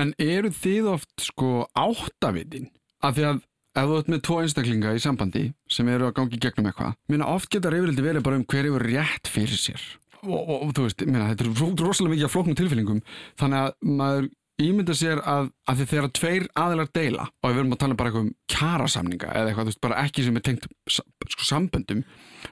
[0.00, 2.70] En eru þið oft sko áttavitin?
[3.04, 3.42] Af því að
[3.74, 7.28] ef þú ert með tvo einstaklinga í sambandi sem eru að gangi gegnum eitthvað, minna
[7.34, 9.82] oft geta reyfrildi verið bara um hver eru rétt fyrir sér.
[10.24, 13.02] Og, og, og þú veist, minna, þetta er rosalega mikið af flóknum tilfinningum,
[13.40, 14.30] þannig að maður
[14.62, 18.12] ímynda sér að, að þið þeirra tveir aðilar deila og við verum að tala bara
[18.20, 22.04] um kjarasamninga eða eitthvað, þú veist, bara ekki sem er tengt sko, samböndum,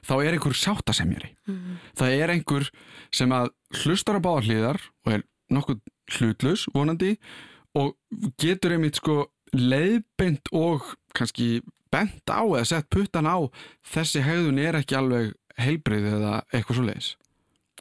[0.03, 1.31] þá er einhver sáttasemjari.
[1.47, 1.77] Mm -hmm.
[1.99, 2.69] Það er einhver
[3.11, 3.49] sem að
[3.83, 5.79] hlustar á báðarliðar og er nokkuð
[6.17, 7.17] hlutlus vonandi
[7.75, 7.95] og
[8.37, 11.61] getur einmitt sko leiðbent og kannski
[11.93, 13.37] bent á eða sett puttan á
[13.85, 17.09] þessi hegðun er ekki alveg heilbreyð eða eitthvað svo leiðis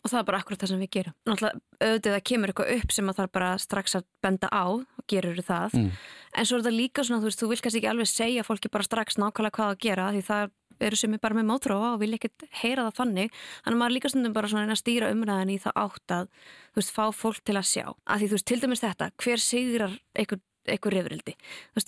[0.02, 1.14] og það er bara akkurat það sem við gerum.
[1.28, 4.64] Náttúrulega auðvitað að kemur eitthvað upp sem að það er bara strax að benda á
[4.66, 5.76] og gerur það.
[5.78, 5.92] Mm.
[6.32, 8.72] en svo er það líka svona þú veist, þú vil kannski ekki alveg segja fólki
[8.72, 12.00] bara strax nákvæmlega hvað að gera því það eru sem er bara með mótróa og
[12.02, 15.52] vil ekkert heyra það fannig þannig að maður líka stundum bara svona að stýra umræðin
[15.54, 16.30] í það átt að
[16.72, 17.84] þú veist, fá fólk til að sjá.
[18.06, 21.34] Að því þú veist, til dæmis þetta, hver sigrar einhver eitthvað reyfrildi.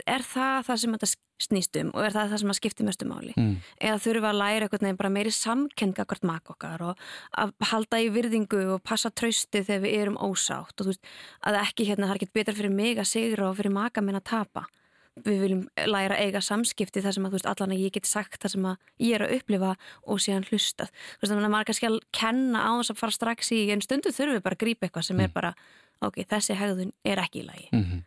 [0.06, 1.10] Er það það sem þetta
[1.44, 3.34] snýst um og er það það sem að skipti mestu máli?
[3.38, 3.56] Mm.
[3.88, 7.02] Eða þurfum að læra eitthvað nefn bara meiri samkenga hvert makk okkar og
[7.42, 11.12] að halda í virðingu og passa trausti þegar við erum ósátt og þú veist
[11.46, 14.18] að ekki hérna það er ekkit betra fyrir mig að sigra og fyrir maka minn
[14.18, 14.66] að tapa.
[15.14, 18.40] Við viljum læra eiga samskipti þar sem að þú veist allan að ég get sagt
[18.42, 19.76] það sem að ég er að upplifa
[20.10, 20.88] og síðan hlusta.
[21.20, 24.42] Þú veist maður kannski kenna á þess að fara strax í en stundu þurfum við
[24.48, 25.28] bara að grípa eitthvað sem mm.
[25.28, 25.54] er bara
[26.02, 27.68] ok, þessi hegðun er ekki í lagi.
[27.70, 28.02] Mm -hmm.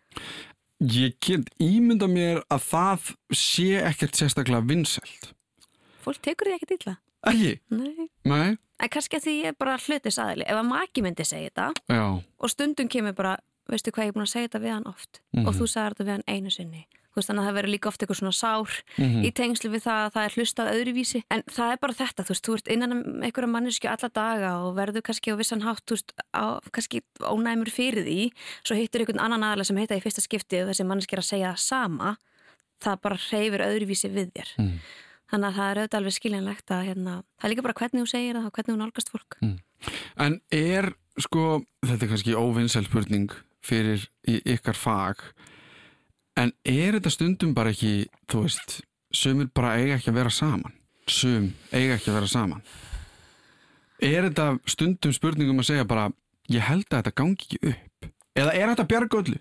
[0.77, 5.31] Ég get ímynda mér að það sé ekkert sérstaklega vinsælt.
[6.05, 6.95] Fólk tekur því ekkert illa.
[7.27, 7.53] Ekki?
[7.73, 8.09] Nei.
[8.29, 8.57] Nei?
[8.77, 10.45] En kannski að því ég er bara hlutis aðli.
[10.45, 12.03] Ef að maki myndi segja þetta Já.
[12.21, 13.33] og stundum kemur bara,
[13.71, 15.47] veistu hvað ég er búin að segja þetta við hann oft mm -hmm.
[15.47, 16.83] og þú sagði þetta við hann einu sinni
[17.19, 19.23] veist, þannig að það verður líka ofta eitthvað svona sár mm -hmm.
[19.27, 22.33] í tengslu við það að það er hlustað öðruvísi en það er bara þetta, þú
[22.33, 25.83] veist, þú ert innan um einhverja mannesku alla daga og verður kannski á vissan hátt,
[25.87, 28.31] þú veist, á, kannski ónæmur fyrir því,
[28.63, 31.31] svo hittur einhvern annan aðalega sem heita í fyrsta skipti og þessi manneski er að
[31.31, 32.17] segja sama,
[32.83, 34.77] það bara reyfir öðruvísi við þér mm.
[35.31, 38.11] þannig að það er auðvitað alveg skiljanlegt að hérna, það er líka bara hvernig þú
[38.11, 39.57] segir það og hvernig þú nálgast fólk mm.
[40.17, 40.89] En er,
[41.21, 41.43] sko,
[41.85, 43.33] þetta er kannski óvinnselspurning
[43.65, 45.21] fyrir ykkar fag
[46.37, 48.77] En er þetta stundum bara ekki, þú veist,
[49.15, 50.75] sumir bara eiga ekki að vera saman?
[51.09, 52.63] Sum eiga ekki að vera saman.
[54.03, 56.11] Er þetta stundum spurningum að segja bara,
[56.53, 58.09] ég held að þetta gangi ekki upp?
[58.37, 59.39] Eða er þetta bjargöllu?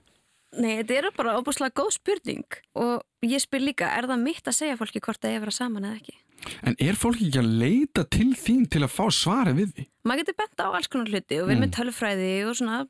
[0.56, 4.56] Nei, þetta er bara óbúslega góð spurning og ég spyr líka, er það mitt að
[4.56, 6.16] segja fólki hvort það er að vera saman eða ekki?
[6.64, 9.86] En er fólki ekki að leita til þín til að fá svari við því?
[10.06, 11.66] Maður getur bent á alls konar hluti og við erum mm.
[11.66, 12.80] með tölfræði og svona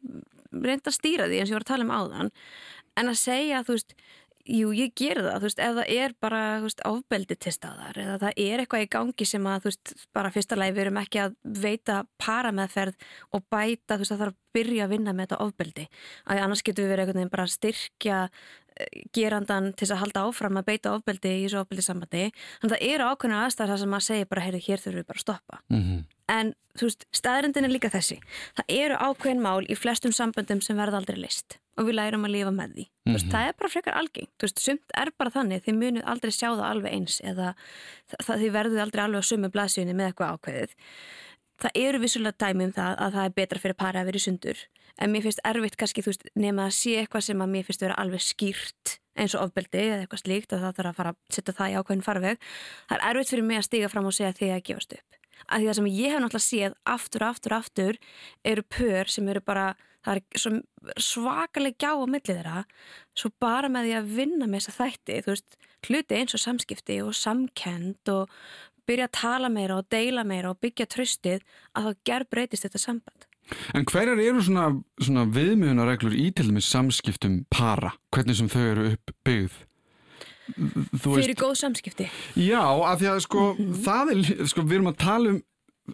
[0.53, 2.33] reynda að stýra því eins og ég var að tala um áðan
[2.97, 3.95] en að segja, þú veist,
[4.47, 8.19] jú, ég ger það, þú veist, ef það er bara, veist, ofbeldi til staðar eða
[8.23, 11.23] það er eitthvað í gangi sem að, þú veist, bara fyrsta leið við erum ekki
[11.25, 15.41] að veita parameðferð og bæta, þú veist, það þarf að byrja að vinna með þetta
[15.47, 15.89] ofbeldi,
[16.27, 20.27] að annars getur við verið einhvern veginn bara að styrkja eh, gerandan til að halda
[20.29, 23.83] áfram að beita ofbeldi í þessu ofbeldi sambandi þannig að það eru ákveðna aðstæðar þar
[23.83, 25.63] sem að segja bara, heyrðu, hér þurfum við bara að stoppa.
[25.73, 26.05] Mm -hmm.
[26.33, 28.19] En, þú veist, staðrindin er líka þessi
[28.57, 32.35] það eru ákveðin mál í flestum samböndum sem verða aldrei list og við lærum að
[32.35, 32.85] lifa með því.
[32.87, 33.13] Mm -hmm.
[33.13, 33.33] veist, mhm.
[33.33, 34.33] það er bara frekar algengt.
[34.43, 37.55] Veist, sumt er bara þannig, þið munið aldrei sjá það alveg eins eða
[38.25, 40.75] það, þið verðuð aldrei alveg að suma blaðsíðinni með eitthvað ákveðið.
[41.57, 44.59] Það eru vissulega dæmi um það að það er betra fyrir pari að vera sundur.
[44.99, 47.89] En mér finnst erfitt kannski veist, nema að sé eitthvað sem að mér finnst að
[47.89, 51.17] vera alveg skýrt eins og ofbeldi eða eitthvað slíkt og það þarf að fara að
[51.33, 52.39] setja það í ákveðin farveg.
[52.89, 55.21] Það er erfitt fyrir mig að stiga fram og segja því að gefast upp.
[55.47, 58.01] Að því það sem ég hef náttúrulega séð aftur, aftur, aftur
[58.45, 59.67] eru pör sem eru bara
[60.07, 62.63] það er svakalega gjá á millið þeirra
[63.17, 66.99] svo bara með því að vinna með þessa þætti þú veist, hluti eins og samskipti
[67.03, 68.35] og samkend og
[68.87, 71.43] byrja að tala meira og deila meira og byggja tröstið
[71.75, 73.27] að þá gerð breytist þetta samband
[73.79, 74.67] En hverjar eru svona,
[74.99, 79.61] svona viðmjöðunareglur í til dæmis samskiptum para, hvernig sem þau eru uppbyggð?
[81.03, 82.09] Fyrir góð samskipti?
[82.39, 83.85] Já, af því að sko, mm -hmm.
[83.87, 85.43] það er, sko, við erum að tala um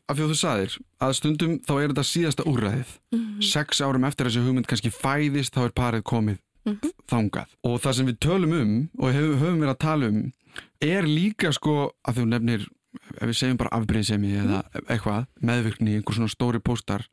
[0.09, 3.43] af því að þú sagðir að stundum þá er þetta síðasta úrræðið mm -hmm.
[3.43, 6.93] sex árum eftir þessi hugmynd kannski fæðist þá er parið komið mm -hmm.
[7.11, 10.33] þangað og það sem við tölum um og höfum, höfum við að tala um
[10.81, 12.69] er líka sko að þú nefnir
[13.21, 17.07] ef við segjum bara afbreyðsemi eða eitthvað, meðvirkni, einhver svona stóri póstar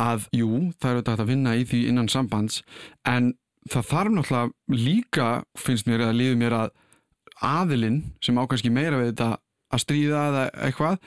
[0.00, 2.62] að jú, það er auðvitað að vinna í því innan sambands
[3.04, 3.34] en
[3.68, 6.70] það þarf náttúrulega líka finnst mér eða líður mér að
[7.40, 9.30] aðilinn sem ákvæmski meira við þetta
[9.70, 10.98] að stríða eða eitthvað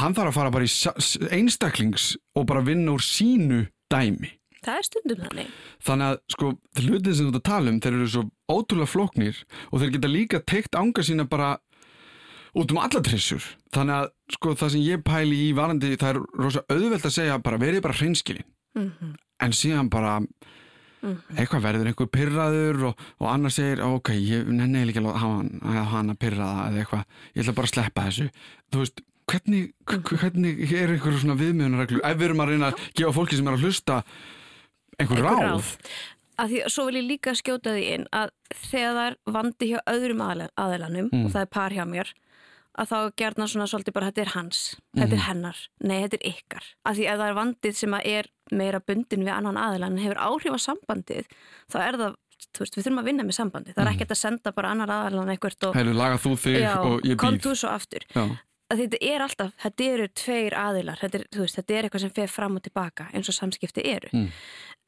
[0.00, 4.36] hann þarf að fara bara í einstaklings og bara vinna úr sínu dæmi.
[4.60, 5.50] Það er stundum þannig.
[5.86, 6.50] Þannig að sko,
[6.82, 10.40] hlutin sem þú að tala um, þeir eru svo ótrúlega flóknir og þeir geta líka
[10.44, 11.54] teikt ánga sína bara
[12.60, 13.44] út um alla trissur.
[13.72, 17.40] Þannig að sko það sem ég pæli í varandi, það er rosa auðvelt að segja
[17.42, 18.48] bara verið bara hreinskilin.
[18.76, 19.14] Mm -hmm.
[19.40, 20.18] En síðan bara.
[21.00, 26.12] Eitthvað verður einhver pyrraður og, og annar segir ok, ég nenni líka að hafa hann
[26.12, 28.28] að pyrraða eða eitthvað, ég ætla bara að sleppa þessu
[28.70, 30.06] þú veist, hvernig, mhm.
[30.20, 33.58] hvernig er einhverju svona viðmjöðunarreglu ef við erum að reyna að gefa fólki sem er
[33.58, 34.00] að hlusta
[35.00, 35.74] einhver, einhver ráð, ráð.
[36.40, 38.30] Að því, svo vil ég líka skjóta því inn að
[38.70, 41.24] þegar vandi hjá öðrum aðelanum mm.
[41.24, 42.12] og það er par hjá mér
[42.80, 44.62] að þá gerna svona svolítið bara þetta er hans,
[44.96, 45.26] þetta er mhm.
[45.28, 46.66] hennar, nei þetta er ykkar.
[46.88, 50.04] Af því ef það er vandið sem að er meira bundin við annan aðelan en
[50.04, 51.32] hefur áhrif á sambandið,
[51.70, 53.76] þá er það, þú veist, við þurfum að vinna með sambandið.
[53.76, 53.98] Það er mhm.
[53.98, 55.74] ekkert að senda bara annar aðelan eitthvað og...
[55.76, 57.20] Heilu, laga þú þig já, og ég býð.
[57.24, 58.06] Kom þú svo aftur.
[58.14, 58.24] Já.
[58.70, 62.30] Þetta er alltaf, þetta eru tveir aðilar, þetta er, veist, þetta er eitthvað sem fer
[62.30, 64.10] fram og tilbaka eins og samskipti eru.
[64.14, 64.28] Mm.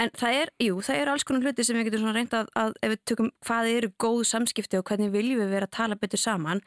[0.03, 2.77] En það er, jú, það er alls konar hluti sem við getum reynda að, að
[2.79, 6.23] ef við tökum hvað eru góð samskipti og hvernig viljum við vera að tala betur
[6.23, 6.63] saman,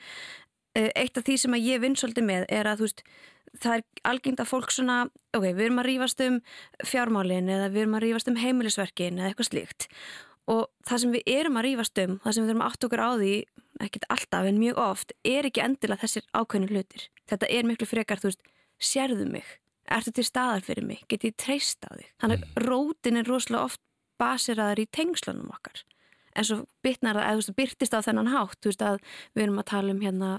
[0.76, 3.04] eitt af því sem að ég vinn svolítið með er að þú veist,
[3.62, 4.98] það er algengt að fólk svona,
[5.36, 6.40] ok, við erum að rýfast um
[6.84, 9.90] fjármálin eða við erum að rýfast um heimilisverkin eða eitthvað slíkt
[10.52, 13.10] og það sem við erum að rýfast um, það sem við erum átt okkur á
[13.18, 13.34] því,
[13.86, 17.08] ekkert alltaf en mjög oft, er ekki endilega þessir ákveðinu hlutir.
[17.32, 19.50] Þetta er miklu frekar, þú veist, sérðu mig,
[19.90, 22.12] ertu til staðar fyrir mig, get ég treyst á þig.
[22.22, 22.66] Þannig að mm.
[22.68, 23.82] rótin er rosalega oft
[24.22, 25.82] basiraðar í tengslunum okkar.
[26.36, 29.02] En svo byrtist á þennan hátt, þú veist, að
[29.34, 30.32] við erum að tala um hérna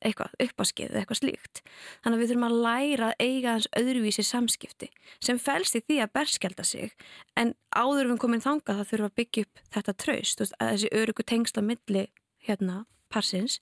[0.00, 1.62] eitthvað uppaskeið eða eitthvað slíkt.
[2.04, 5.98] Þannig að við þurfum að læra að eiga hans öðruvísi samskipti sem fælst í því
[6.04, 6.94] að berskjálta sig
[7.36, 11.64] en áður við komin þanga þá þurfum að byggja upp þetta traust, þessi örugu tengsla
[11.64, 12.06] milli
[12.46, 13.58] hérna parsins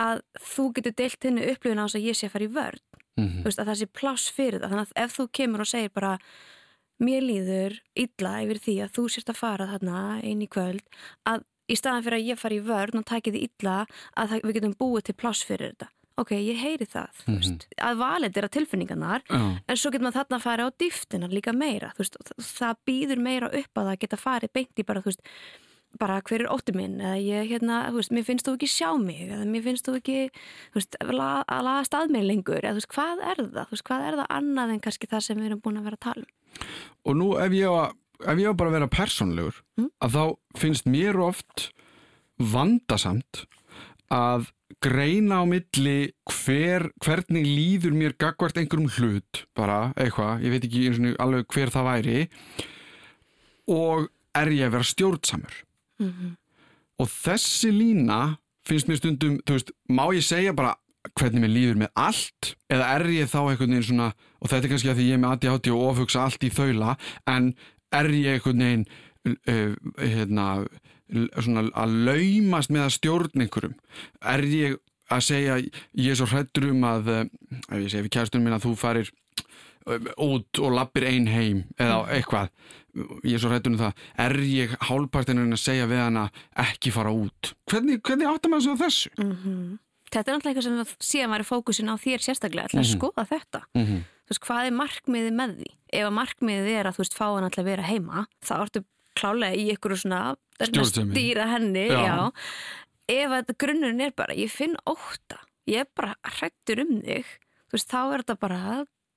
[0.00, 2.82] að þú getur deilt henni upplifin á þess að ég sé að fara í vörð
[3.16, 3.44] mm -hmm.
[3.44, 6.18] veist, að það sé pláss fyrir það þannig að ef þú kemur og segir bara
[7.00, 10.84] mér líður illa yfir því að þú sérst að fara þarna einn í kvöld
[11.24, 13.78] að í staðan fyrir að ég fari í vörn og taki því illa
[14.18, 17.56] að við getum búið til pláss fyrir þetta ok, ég heyri það mm -hmm.
[17.88, 19.56] að valið er að tilfinningarnar oh.
[19.66, 23.48] en svo getur maður þarna að fara á dýftina líka meira veist, það býður meira
[23.48, 25.22] upp að það geta farið beint í bara, veist,
[25.98, 29.30] bara hver er ótti minn eða ég, hérna, veist, mér finnst þú ekki sjá mig
[29.30, 30.18] eða mér finnst þú ekki
[31.10, 34.84] la, að laga stað mig lengur eða hvað er það, hvað er það annað en
[34.84, 36.36] kannski það sem við erum búin að vera að tala um
[37.08, 37.94] Og nú ef ég var
[38.26, 39.90] ef ég á bara að vera personlegur mm.
[40.04, 40.24] að þá
[40.60, 41.70] finnst mér oft
[42.40, 43.44] vandasamt
[44.10, 44.48] að
[44.82, 50.86] greina á milli hver, hvernig líður mér gagvart einhverjum hlut bara eitthvað, ég veit ekki
[50.88, 52.20] eins og alveg hver það væri
[53.70, 55.56] og er ég að vera stjórnsamur
[56.00, 56.36] mm -hmm.
[56.98, 58.20] og þessi lína
[58.66, 60.76] finnst mér stundum, þú veist, má ég segja bara
[61.16, 64.72] hvernig mér líður með allt eða er ég þá einhvern veginn svona og þetta er
[64.72, 67.54] kannski að því ég er með ADHD og ofhugsa allt í þaula en
[67.90, 68.86] er ég einhvern veginn
[69.26, 70.46] uh, hérna,
[71.40, 73.76] svona, að laumast með að stjórn einhverjum
[74.34, 74.78] er ég
[75.10, 77.24] að segja ég er svo hrættur um að uh,
[77.68, 79.10] ef ég segi við kjærstunum minna að þú farir
[80.20, 82.10] út og lappir einn heim eða mm.
[82.14, 82.50] eitthvað
[83.24, 86.26] ég er svo hrættur um það er ég hálfpartinu að segja við hana
[86.62, 89.14] ekki fara út hvernig, hvernig áttar maður svo þessu?
[89.18, 89.78] Mm -hmm.
[90.10, 92.98] Þetta er náttúrulega eitthvað sem síðan væri fókusin á þér sérstaklega til að mm -hmm.
[92.98, 94.00] skoða þetta mm -hmm
[94.30, 95.72] þú veist, hvað er markmiði með því?
[95.90, 98.84] Ef að markmiði er að þú veist, fá hann alltaf vera heima, þá ertu
[99.18, 100.20] klálega í ykkur svona
[100.94, 101.98] stýra henni, já.
[102.06, 102.16] já.
[103.10, 107.34] Ef að grunnurinn er bara, ég finn óta, ég er bara hrættur um þig,
[107.66, 108.62] þú veist, þá er þetta bara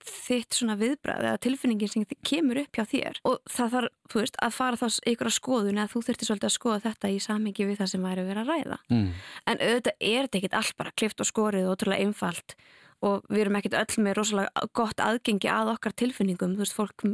[0.03, 4.39] þitt svona viðbræð eða tilfinningin sem kemur upp hjá þér og það þarf, þú veist,
[4.43, 7.67] að fara þá ykkur að skoðun eða þú þurftir svolítið að skoða þetta í samengi
[7.69, 9.05] við það sem væri að vera að ræða mm.
[9.53, 12.57] en auðvitað er þetta ekkit allt bara klift og skorið og ótrúlega einfalt
[13.03, 17.05] og við erum ekkert öll með rosalega gott aðgengi að okkar tilfinningum, þú veist, fólk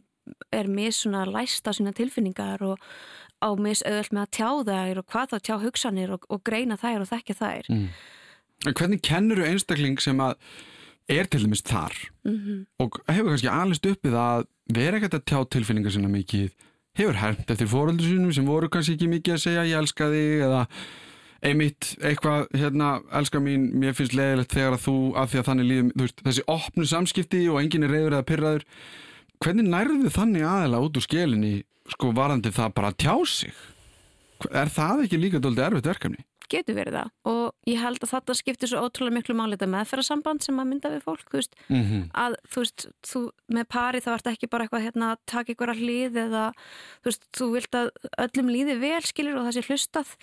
[0.54, 2.82] er með svona læst á sína tilfinningar og
[3.42, 6.78] á mis auðvöld með að tjá þær og hvað þá tjá hugsanir og, og greina
[6.80, 7.70] þær og þekkja þær.
[7.74, 7.88] Mm.
[8.76, 10.36] Hvernig kennur þú einstakling sem að
[11.10, 11.96] er til dæmis þar
[12.28, 12.66] mm -hmm.
[12.84, 16.52] og hefur kannski alveg uppið að vera ekkert að tjá tilfinningar sinna mikið,
[16.94, 20.44] hefur hermt eftir fóröldur sínum sem voru kannski ekki mikið að segja ég elska þig
[20.46, 20.68] eða
[21.46, 25.70] einmitt eitthvað, hérna, elskar mín mér finnst leiðilegt þegar að þú af því að þannig
[25.72, 28.66] líðum, veist, þessi opnu samskipti og enginn er reyður eða pyrraður
[29.40, 31.54] hvernig nærðu þannig aðeila út úr skelinni
[31.90, 33.54] sko varandi það bara að tjá sig
[34.56, 36.26] er það ekki líka doldið erfitt verkefni?
[36.50, 40.42] getur verið það og ég held að þetta skiptir svo ótrúlega miklu máli þetta meðferðarsamband
[40.42, 42.00] sem að mynda við fólk þú veist, Mhm.
[42.18, 43.20] að þú veist þú,
[43.54, 46.46] með pari þá ert ekki bara eitthvað hérna, að taka ykkur að hlið eða
[47.04, 47.92] þú veist, þú vilt að
[48.26, 50.16] öllum líði vel skilur og það sé hlustað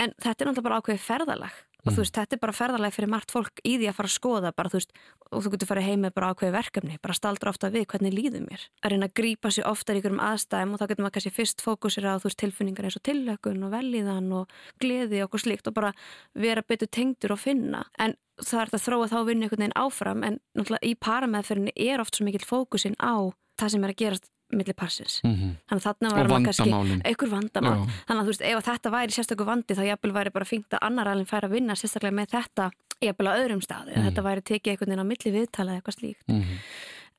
[0.00, 1.62] en þetta er náttúrulega bara ákveðið ferðalag.
[1.84, 4.14] Og þú veist, þetta er bara ferðalag fyrir margt fólk í því að fara að
[4.14, 4.94] skoða bara, þú veist,
[5.28, 8.46] og þú getur farið heim með bara ákveðið verkefni, bara staldra ofta við hvernig líður
[8.46, 11.34] mér, að reyna að grípa sér oftar í ykkurum aðstæðum og þá getur maður kannski
[11.36, 15.44] fyrst fókusir á þú veist, tilfinningar eins og tillökun og velíðan og gleði og okkur
[15.44, 15.92] slíkt og bara
[16.32, 17.84] vera betur tengdur og finna.
[18.00, 22.00] En það er þetta þróa þá vinnu einhvern veginn áfram en náttúrulega í parameðferðinni er
[22.00, 23.28] oft svo mikill fókusin á
[23.60, 25.20] það sem er að gerast millir parsins.
[25.24, 25.56] Mhm.
[25.68, 27.76] Þannig að þarna var maður kannski einhver vandamál.
[28.06, 30.78] Þannig að þú veist, ef þetta væri sérstaklega vandi þá jafnvel væri bara fínt að
[30.82, 32.70] annar alveg færi að vinna sérstaklega með þetta
[33.02, 33.92] jafnvel á öðrum staði.
[33.96, 34.04] Mhm.
[34.08, 36.26] Þetta væri tekið einhvern veginn á milli viðtala eða eitthvað slíkt.
[36.28, 36.58] Mhm.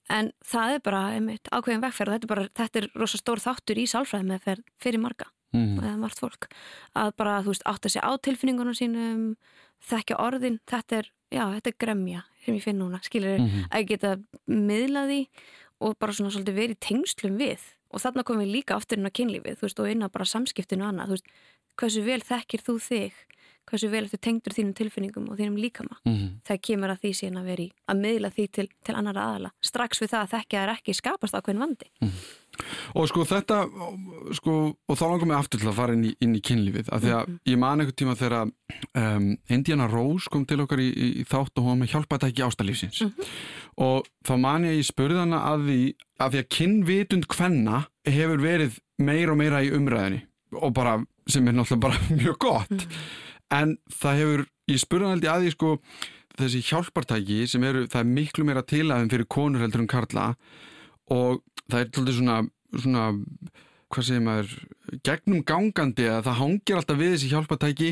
[0.07, 3.39] En það er bara einmitt, ákveðin vegferð og þetta er, bara, þetta er rosa stór
[3.41, 5.79] þáttur í sálfræði með fyrir marga Mhm.
[5.81, 6.47] eða margt fólk.
[6.95, 9.35] Að bara, þú veist, átta sig á tilfinningunum sínum,
[9.81, 13.69] þekkja orðin, þetta er, já, þetta er gremja sem ég finn núna, skilur Mhm.
[13.71, 14.17] að geta
[14.47, 15.27] miðlað því
[15.83, 17.63] og bara svona svolítið verið tengslum við.
[17.93, 20.27] Og þarna komum við líka aftur inn á kynlífið, þú veist, og inn á bara
[20.27, 21.31] samskiptinu og annað, þú veist,
[21.79, 23.21] hversu vel þekkir þú þig,
[23.65, 25.97] hversu vel ertu tengdur þínum tilfinningum og þínum líkama?
[26.05, 26.41] Mhm.
[26.45, 29.51] þegar kemur að því síðan að vera í að miðla því til, til annara aðala,
[29.61, 31.89] strax við það að þekkja er ekki skapast ákveðin vandi.
[32.95, 33.57] Og sko þetta,
[34.37, 34.53] sko,
[34.87, 37.11] og þá langar mig aftur til að fara inn í, inn í kynlífið, af því
[37.17, 41.25] að ég man einhvern tíma þegar um, Indiana Rose kom til okkar í, í, í
[41.27, 43.01] þátt og hún með hjálpaði ekki ástalífsins
[43.81, 45.79] og þá man ég að ég spurði hana að því
[46.23, 50.21] að því að kynvitund kvenna hefur verið meira og meira í umræðinni
[50.55, 52.85] og bara, sem er náttúrulega bara mjög gott.
[53.53, 55.73] En það hefur, ég spurði hana held ég að því sko
[56.39, 60.29] þessi hjálpartæki sem eru, það er miklu meira tilæðum fyrir konur heldur en karla.
[61.11, 62.37] Og það er svolítið svona,
[62.75, 63.05] svona
[63.91, 64.55] hvað segir maður,
[65.05, 67.91] gegnum gangandi að það hangir alltaf við þessi hjálpatæki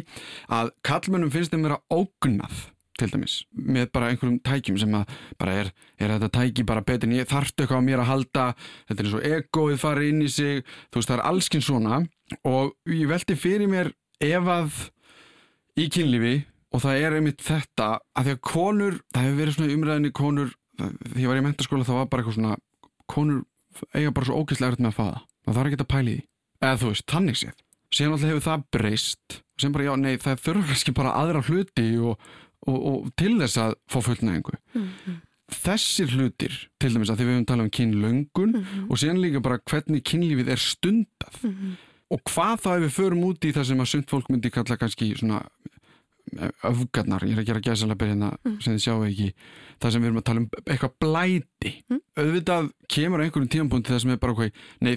[0.59, 2.63] að kallmönnum finnst þeim vera ógnað
[2.99, 7.09] til dæmis, með bara einhverjum tækjum sem að bara er, er þetta tæki bara betur
[7.09, 10.25] en ég þarftu eitthvað á mér að halda þetta er eins og egoið farið inn
[10.25, 12.01] í sig þú veist það er allskinn svona.
[12.49, 13.91] Og ég velti fyrir mér
[14.23, 14.77] ef að
[15.79, 16.35] í kynlífi
[16.73, 20.53] og það er einmitt þetta að því að konur, það hefur verið svona umræðinni konur,
[20.79, 22.57] því ég var í mentaskóla þá var bara eitthvað svona,
[23.09, 23.43] konur
[23.93, 25.29] eiga bara svo ógeðslega erfitt með að faða það.
[25.53, 26.25] Þarf ekki að pæli því,
[26.63, 27.59] eða þú veist, tannig séð.
[27.93, 31.85] Síðan alltaf hefur það breyst sem bara, já, nei, það þurfa kannski bara aðra hluti
[32.01, 32.29] og,
[32.67, 34.57] og, og til þess að fá fullnæðingu
[35.53, 38.53] þessir hlutir, til dæmis að því við höfum talað um kynlöngun
[38.87, 41.41] og síðan líka bara hvernig kynlífið er stundað
[42.13, 44.77] og hvað þá ef við förum út í það sem að sund fólk myndi kalla
[44.79, 45.43] kannski svona
[46.63, 48.29] öfgarnar, ég er að gera gæsalega byrjina
[48.63, 49.27] sem þið sjáu ekki,
[49.81, 51.73] það sem við erum að tala um eitthvað blæti.
[52.17, 54.93] Auðvitað kemur á einhverjum tímapunkti það sem er bara hvað, nei,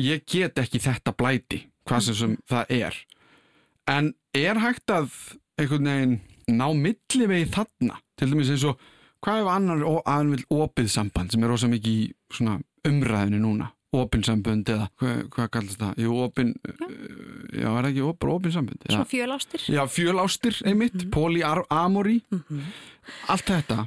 [0.00, 2.98] ég get ekki þetta blæti, hvað sem, sem það er.
[3.92, 5.12] En er hægt að
[5.60, 6.16] einhvern veginn
[6.50, 8.80] ná millivegi þarna, til dæmis eins og
[9.22, 13.70] hvað ef annar aðeins opið samband sem er ósað mikið í svona umræðinu núna?
[13.92, 15.98] Opinsambönd eða hvað, hvað kallast það?
[16.00, 16.86] Jú, opin já,
[17.60, 18.86] já er ekki op, opinsambönd?
[18.88, 21.10] Svo fjölástir Já, fjölástir einmitt, mm.
[21.12, 22.22] polyamori.
[23.28, 23.84] Allt þetta.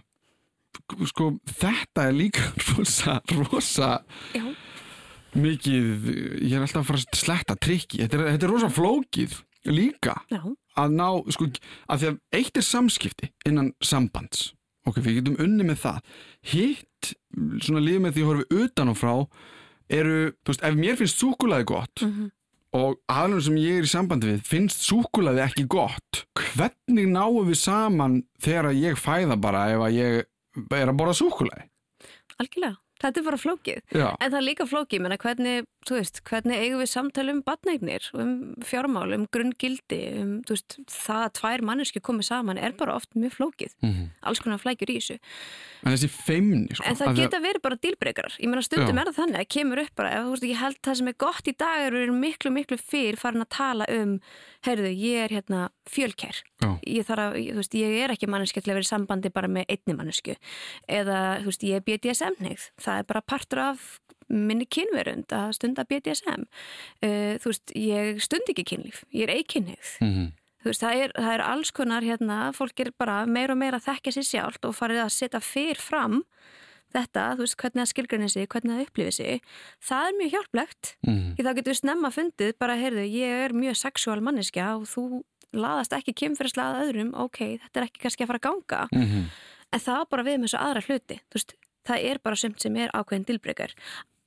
[1.10, 3.90] Sko, þetta er líka rosa, rosa
[4.36, 4.46] Já.
[5.34, 6.12] mikið
[6.46, 8.04] ég er alltaf að fara að sletta trikki.
[8.04, 9.40] Þetta er, þetta er rosa flókið
[9.74, 10.20] líka.
[10.30, 10.44] Já,
[10.80, 11.50] að ná, sko,
[11.92, 14.52] að því að eitt er samskipti innan sambands.
[14.86, 16.16] Ok, við getum unni með það.
[16.52, 17.14] Hitt,
[17.66, 19.14] svona lífið með því að horfum utan og frá
[19.90, 22.06] eru, þú veist, ef mér finnst súkulaði gott
[22.76, 26.24] og aðlunum sem ég er í sambandi við finnst súkulaði ekki gott
[26.56, 30.18] hvernig náum við saman þegar ég fæða bara ef að ég
[30.66, 31.68] er að borða súkulaði
[32.42, 33.80] algjörlega Þetta er bara flókið.
[33.92, 37.42] Já, En það er líka flókið, menna hvernig, þú veist, hvernig eigum við samtali um
[37.46, 38.32] batneignir, um
[38.64, 43.36] fjármál, um grunngildi, um, veist, það að tvær manneski komið saman er bara oft mjög
[43.36, 43.76] flókið.
[43.84, 44.08] Mhm.
[44.24, 45.20] Alls konar flækjur í þessu.
[45.86, 48.32] en þessi feimni sko, En það geta verið bara dílbreykar.
[48.40, 49.02] Ég meina stundum Já.
[49.02, 51.14] er það þannig að kemur upp bara, ef þú veist, ég held það sem er
[51.14, 54.20] gott í dag er erum miklu, miklu fyrr farin að tala um,
[54.66, 56.42] heyrðu, ég er hérna fjölkær.
[56.64, 56.80] Já.
[56.88, 59.66] Ég að, þú veist, ég er ekki manneski til að vera í sambandi bara með
[59.70, 60.36] einni mannesku.
[60.90, 62.70] Eða, þú veist, ég er BDSM-neyð.
[62.86, 63.86] Það er bara partur af
[64.32, 66.48] minni kynverund að stunda BDSM.
[67.04, 69.04] Uh, þú veist, ég stund ekki kynlíf.
[69.14, 69.98] Ég er eikinneyð.
[70.02, 70.34] Mhm.
[70.66, 73.78] Þú veist, það er, það er alls konar hérna, fólk er bara meira og meira
[73.78, 76.24] að þekkja sér sjálft og farið að setja fyrr fram
[76.96, 79.44] þetta, þú veist, hvernig það skilgrinni sig, hvernig það upplifir sig.
[79.84, 80.92] Það er mjög hjálplegt.
[81.06, 81.36] Mhm.
[81.36, 85.04] Því þá getur við snemma fundið, bara, heyrðu, ég er mjög sexuál manneskja og þú
[85.54, 88.82] laðast ekki kynferðslega að öðrum, ok, þetta er ekki kannski að fara að ganga.
[88.92, 89.30] Mhm.
[89.74, 91.54] En það bara við með svo aðra hluti, þú veist,
[91.88, 93.76] það er bara sumt sem er ákveðin dilbreykar.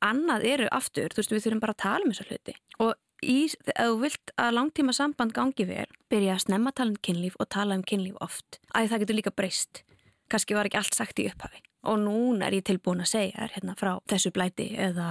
[0.04, 2.54] Annað eru aftur, þú veist, við þurfum bara að tala um þessa hluti.
[2.84, 2.92] Og
[3.22, 7.38] í, ef þú vilt að langtíma samband gangi vel, byrja að snemma tala um kynlíf
[7.42, 8.60] og tala um kynlíf oft.
[8.74, 9.82] Æ, það getur líka breyst.
[10.30, 11.62] Kannski var ekki allt sagt í upphafi.
[11.88, 15.08] Og núna er ég tilbúin að segja þér hérna frá þessu blæti eða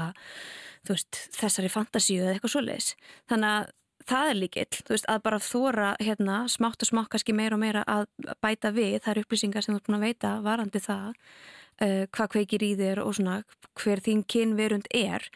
[0.87, 2.89] veist, þessari fantasíu eða eitthvað svoleiðis.
[3.31, 3.71] Þannig að
[4.07, 7.63] það er líkill, þú veist, að bara þóra hérna, smátt og smátt kannski meira og
[7.63, 8.07] meira að
[8.43, 11.09] bæta við þær upplýsingar sem þú ert búin að veita varandi það
[11.81, 13.43] uh, hvað kveikir í þér og svona
[13.77, 15.27] hver þín kynverund er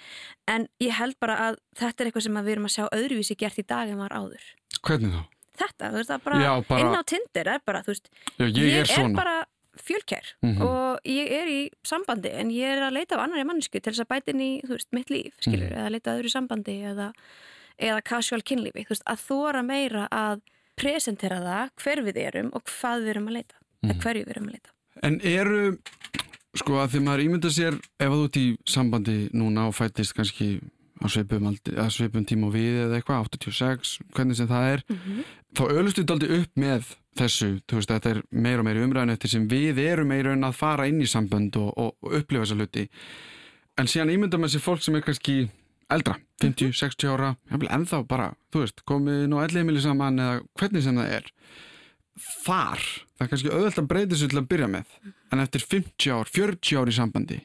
[0.48, 3.60] en ég held bara að þetta er eitthvað sem við erum að sjá öðruvísi gert
[3.62, 4.42] í dag en var áður
[4.82, 5.22] Hvernig þá?
[5.62, 8.46] þetta, þú veist, það bara, Já, bara- inn á Tinder er bara, þú veist, Já,
[8.50, 9.16] ég, er svona.
[9.16, 9.46] bara
[9.82, 10.62] fjölkær Mhm.
[10.62, 14.02] og ég er í sambandi en ég er að leita af annari mannsku til þess
[14.04, 15.78] að bæta inn í, þú veist, mitt líf, skilur Mhm.
[15.78, 17.14] eða leita öðru sambandi eða,
[17.80, 20.42] eða casual kynlífi, þú veist, að þóra meira að
[20.76, 23.92] presentera það hver við erum og hvað við erum að leita Mhm.
[23.92, 24.70] eða hverju við erum að leita
[25.04, 25.78] En eru,
[26.60, 30.16] sko að því maður ímynda sér ef að þú ert í sambandi núna og fættist
[30.18, 30.58] kannski
[31.02, 34.84] á sveipum, aldi, sveipum tíma og við eða eitthvað, 86, hvernig sem það er,
[35.58, 39.16] þá ölustu þetta aldrei upp með þessu, þú veist, þetta er meira og meira umræðin
[39.16, 42.46] eftir sem við erum meira en að fara inn í sambönd og, og, og upplifa
[42.46, 42.86] þessa hluti.
[43.80, 45.36] En síðan ímynda maður sér fólk sem er kannski
[45.92, 50.86] eldra, 50, 60 ára, jafnvel ennþá bara, þú veist, komið nú ellið saman eða hvernig
[50.86, 51.34] sem það er
[52.20, 52.84] þar,
[53.16, 55.00] það er kannski auðvelt að breyta þessu til að byrja með
[55.32, 57.40] en eftir 50 ár, 40 ár í sambandi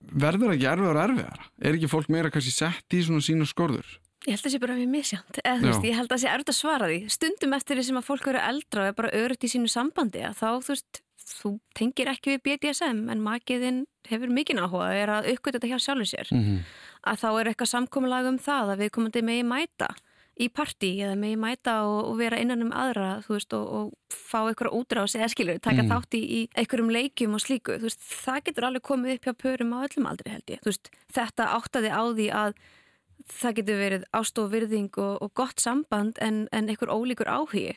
[0.00, 3.98] verður ekki erfiðar erfiðar er ekki fólk meira kannski sett í svona sína skorður
[4.28, 5.04] Ég held að það sé bara mjög
[5.64, 6.96] veist, ég held að það sé erfitt að svara því.
[7.14, 10.20] Stundum eftir því sem að fólk eru eldra og er bara örugt í sínu sambandi
[10.28, 11.00] að þá, þú veist,
[11.30, 13.78] þú tengir ekki við BDSM en makiðinn
[14.10, 16.28] hefur mikinn áhuga er að uppgöta þetta hjá sjálfur sér.
[16.34, 16.60] mm -hmm.
[17.00, 19.88] Að þá er eitthvað samkomulag um það að við komandi megi mæta
[20.40, 24.40] í partí eða megi mæta og, og vera innan um aðra, veist, og, og fá
[24.48, 25.90] eitthvað útrás eða skilur, taka Mm.
[25.92, 29.74] þátt í, í einhverjum leikjum og slíku, veist, það getur alveg komið upp hjá pörum
[29.76, 32.54] á öllum aldri held ég, veist, þetta áttaði á því að
[33.30, 34.52] það getur verið ást og
[34.98, 37.74] og, gott samband en, en einhver ólíkur áhugi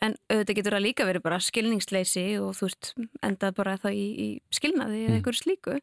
[0.00, 2.92] en auðvitað getur það líka verið bara skilningsleysi og þú veist
[3.26, 5.16] endað bara þá í, í skilnaði eða Mm.
[5.18, 5.78] einhverju slíku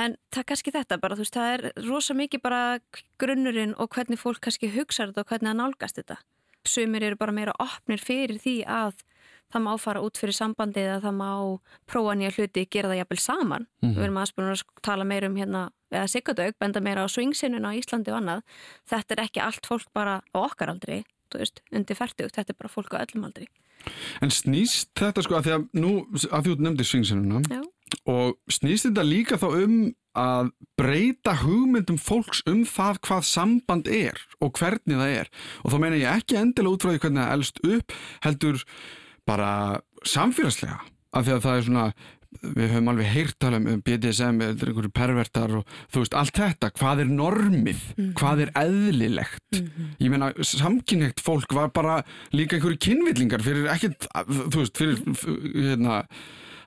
[0.00, 2.60] en það kannski þetta bara þú veist það er rosa mikið bara
[3.22, 6.18] grunnurinn og hvernig fólk kannski hugsa þetta og hvernig það nálgast þetta.
[6.64, 9.02] Sumir eru bara meira opnir fyrir því að
[9.52, 11.30] það má fara út fyrir sambandi eða það má
[11.86, 13.66] prófa nýja hluti, gera það jafnvel saman.
[13.82, 13.94] Mhm.
[13.94, 17.78] við erum aðspunum að tala meira um hérna eða Sigurdaug, benda meira á swingsinnuna á
[17.78, 18.42] Íslandi og annað,
[18.90, 22.58] þetta er ekki allt fólk bara á okkar aldri, þú veist undir færtugt, þetta er
[22.58, 23.46] bara fólk á öllum aldri.
[24.24, 25.92] En snýst þetta sko að því að nú
[26.32, 26.44] að
[28.08, 29.76] og snýst þetta líka þá um
[30.14, 35.30] að breyta hugmyndum fólks um það hvað samband er og hvernig það er.
[35.64, 38.66] Og þá meina ég ekki endilega út frá því hvernig það elst upp heldur
[39.26, 39.54] bara
[40.06, 40.78] samfélagslega.
[41.14, 41.88] Af því að það er svona
[42.34, 46.70] við höfum alveg heyrt tala um BDSM eða einhverju pervertar og þú veist allt þetta,
[46.74, 47.84] hvað er normið?
[48.18, 49.60] Hvað er eðlilegt?
[50.02, 52.00] Ég meina samkynhegt fólk var bara
[52.34, 54.98] líka einhverju kynvillingar fyrir ekkert, þú veist, fyrir
[55.54, 56.02] hérna,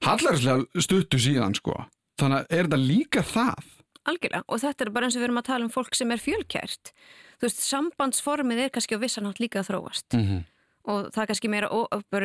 [0.05, 1.77] hallarslega stuttu síðan sko,
[2.21, 3.71] þannig að er þetta líka það?
[4.07, 6.21] Algjörlega og þetta er bara eins og við erum að tala um fólk sem er
[6.23, 6.93] fjölkært.
[7.37, 10.07] Þú veist, sambandsformið er kannski á vissanátt líka að þróast.
[10.13, 10.45] Mm -hmm.
[10.87, 11.49] og það er kannski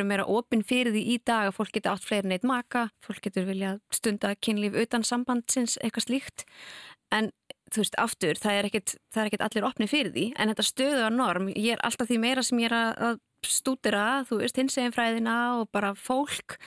[0.05, 3.45] meira, opinn fyrir því í dag að fólk getur átt fleiri neitt maka fólk getur
[3.45, 6.45] vilja stunda kynlíf utan sambandsins, eitthvað slíkt.
[7.11, 7.33] En
[7.73, 11.16] þú veist, aftur, það er er ekkit allir opni fyrir því, en þetta stöðu að
[11.16, 15.61] norm, ég er alltaf því meira sem ég er að stúdira, þú veist, hinsegin fræðina
[15.61, 16.59] og bara fólk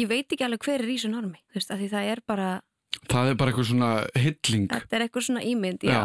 [0.00, 2.22] ég veit ekki alveg hver er í þessu normi, þú veist, að því það er
[2.26, 2.48] bara,
[3.10, 6.04] það er bara eitthvað svona hilling þetta er eitthvað svona ímynd, já, Já.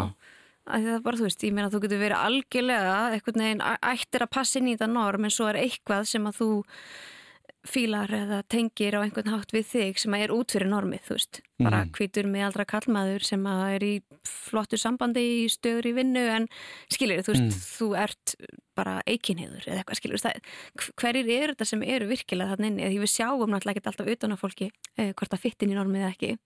[0.70, 3.64] að því það er bara, þú veist, ég meina þú getur verið algjörlega eitthvað neginn
[3.94, 6.50] ættir að passa inn í þetta norm en svo er eitthvað sem að þú
[7.68, 11.40] fílar eða tengir á einhvern hátt við þig sem er út fyrir normið, þú veist.
[11.60, 11.92] Bara Mhm.
[11.92, 16.48] hvítur með aldra kallmaður sem er í flottu sambandi í stöður í vinnu en
[16.90, 18.36] skilur, þú veist, þú ert
[18.76, 20.40] bara eikinniður eða eitthvað, skilur það,
[20.96, 24.32] hverjir eru þetta sem eru virkilega þarna inni, því við sjáum náttúrulega ekki alltaf utan
[24.32, 26.38] á fólki eh, hvort það fyttin í normið eða ekki.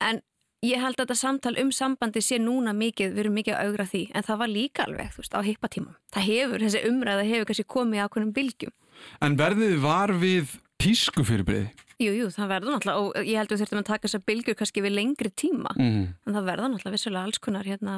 [0.00, 0.22] En
[0.66, 3.88] ég held að þetta samtal um sambandi sé núna mikið, við erum mikið að augra
[3.88, 7.50] því en það var líka alveg, þú veist, á hippatímum það hefur, þessi umræða hefur
[7.50, 8.74] kannski komið á konum bylgjum.
[9.22, 13.56] En verðið var við tísku fyrirbreyði Jú, jú, það verður náttúrulega og ég held að
[13.56, 15.72] við þurfum að taka þessar bylgjur kannski við lengri tíma.
[15.74, 16.02] Mm.
[16.14, 17.94] en það verða náttúrulega vissulega alls konar hérna,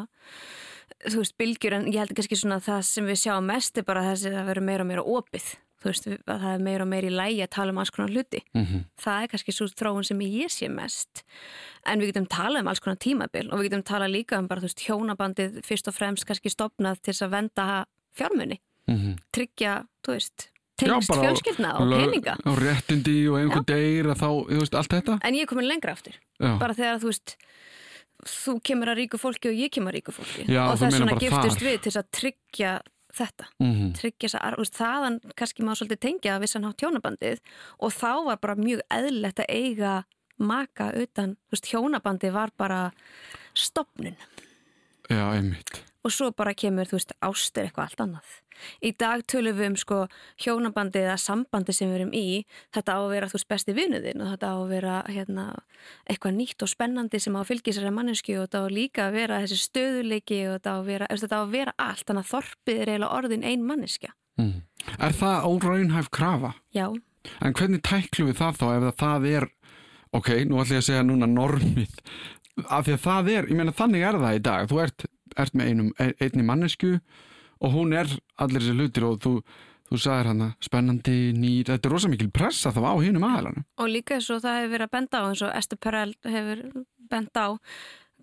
[1.04, 4.06] þú veist, bylgjur en ég held kannski svona það sem við sjáum mest er bara
[4.08, 5.50] þessi að vera meira og meira opið
[5.80, 8.14] þú veist, að það er meira og meira í lægi að tala um alls konar
[8.14, 8.42] hluti.
[8.54, 11.22] Mm það er kannski svo þróun sem ég sé mest.
[11.86, 14.60] En við getum talað um alls konar tímabil og við getum talað líka um bara
[14.60, 19.16] þú veist hjónabandið fyrst og fremst kannski stopnað til þess að venda fjármunni, -hmm.
[19.32, 20.50] tryggja þú veist,
[20.80, 22.36] tengst fjölskyldna og peninga.
[22.44, 25.18] og réttindi og einhver deyr að þá, þú veist, allt þetta?
[25.24, 26.14] En ég er komin lengra aftur.
[26.40, 26.58] Já.
[26.58, 27.36] bara þegar þú veist
[28.26, 30.44] þú kemur að ríku fólki og ég kemur að ríku fólki.
[30.48, 31.66] Já, og þess vegna giftust þar.
[31.66, 32.72] við til að tryggja
[33.16, 33.92] þetta Mhm.
[33.98, 37.40] tryggja þess að, þaðan kannski má svolítið tengja að vissan hátt hjónabandið
[37.80, 40.04] og þá var bara mjög eðlilegt að eiga
[40.38, 42.92] maka utan, þú veist, hjónabandið var bara
[43.54, 44.16] stopnun
[45.10, 45.82] Já, einmitt.
[46.04, 48.36] Og svo bara kemur, þú veist, ástur eitthvað allt annað.
[48.84, 49.98] Í dag tölum við um sko
[50.44, 52.24] hjónabandið eða sambandið sem við erum í,
[52.76, 55.44] þetta á að vera þú veist besti vinuðinn og þetta á að vera hérna
[56.04, 59.06] eitthvað nýtt og spennandi sem á að fylgja sér að mannesku og þetta á líka
[59.06, 62.26] að vera þessi stöðuleiki og þetta á að vera, þetta á að vera allt, þannig
[62.26, 64.12] að þorpið er eiginlega orðin ein manneskja.
[64.40, 64.58] Mm.
[64.96, 66.52] Er það óraunhæf krafa?
[66.76, 66.88] Já,
[67.44, 69.46] En hvernig tæklum við það þá ef það er,
[70.16, 71.96] ok, nú ætlum ég að segja núna normið,
[72.66, 75.54] af því að það er, ég meina þannig er það í dag, þú ert, ert
[75.54, 77.00] með einum, ein- einni mannesku
[77.60, 78.06] og hún er
[78.38, 79.32] allir þessi hlutir og þú,
[79.90, 83.64] þú sagðir hana spennandi, nýr, þetta er rosa mikil pressa þá á hinum aðalanum.
[83.78, 86.84] og líka eins og það hefur verið að benda á eins og Esther Perel hefur
[87.10, 87.50] benda á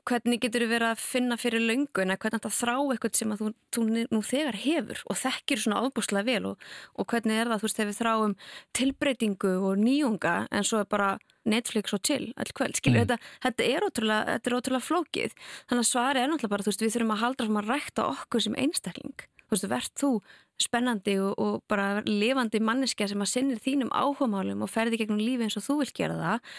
[0.08, 3.50] hvernig getur þú verið að finna fyrir löngun eða hvernig þetta þrá eitthvað sem þú,
[3.76, 7.68] þú nú þegar hefur og þekkir svona ábúslega vel og, og hvernig er það þú
[7.68, 8.36] veist þegar við þráum
[8.80, 11.10] tilbreytingu og nýjunga en svo er bara
[11.48, 13.06] Netflix og chill all kvöld, skilur Mm.
[13.08, 15.38] þetta, þetta er ótrúlega þetta er ótrúlega flókið,
[15.70, 18.08] þannig að svari er náttúrulega bara þú veist við þurfum að halda fram að rækta
[18.12, 20.12] okkur sem einstakling, þú veist verð þú
[20.60, 25.46] spennandi og, og bara lifandi manneskja sem að sinnir þínum áhugamálum og ferði gegnum lífi
[25.48, 26.54] eins og þú vilt gera það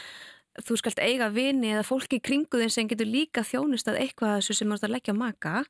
[0.58, 4.38] þú skalt eiga vini eða fólki í kringu þinn sem getur líka þjónust að eitthvað
[4.38, 5.64] þessu sem þú ert að leggja maka.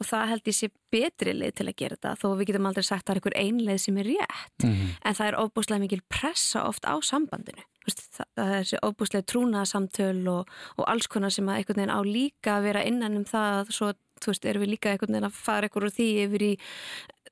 [0.00, 2.86] Og það held ég sé betri leið til að gera þetta þó við getum aldrei
[2.86, 4.66] sagt að það er einhver einleið sem er rétt.
[4.66, 4.90] Mm.
[5.04, 7.66] en það er ofbúslega mikil pressa oft á sambandinu.
[7.84, 12.56] Það, er þessi ofbúslega trúnaðasamtöl og, og alls konar sem að einhvern veginn á líka
[12.56, 13.72] að vera innan um það.
[13.76, 13.92] Svo
[14.24, 16.52] þú veist, erum við líka einhvern veginn að fara úr því yfir í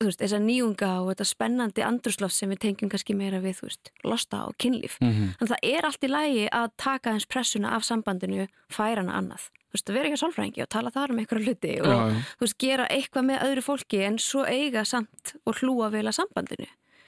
[0.03, 3.69] þú veist, þessa nýjunga og þetta spennandi andrusloft sem við tengjum kannski meira við, þú
[3.71, 5.35] veist, losta og kynlíf Mhm.
[5.39, 9.13] Þannig að það er allt í lægi að taka eins pressuna af sambandinu, færa hana
[9.21, 9.49] annað.
[9.73, 11.97] Þú veist, að vera ekki að sálfræðingi og tala þar um einhverja hluti og Já,
[12.13, 12.21] já.
[12.37, 16.19] þú veist, gera eitthvað með öðru fólki en svo eiga samt og hlúa vel að
[16.21, 16.67] sambandinu.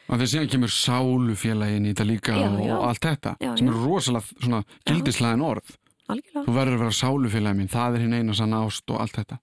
[0.08, 2.74] Og þegar síðan kemur sálufélagin í þetta líka Já, og, já.
[2.76, 5.76] og allt þetta Já, sem er rosalega svona gildislæðin orð.
[6.12, 6.44] Algjörlega.
[6.44, 9.38] Þú verður að vera sálufélagin það er hinn eina sann ást og allt þetta.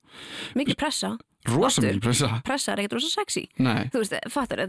[0.56, 1.18] Mikið pressa.
[1.50, 2.42] Rosa mikil pressa.
[2.46, 3.48] Pressa er ekkert rosa sexy.
[3.58, 3.90] Nei.
[3.90, 4.62] Þú veist, fattar,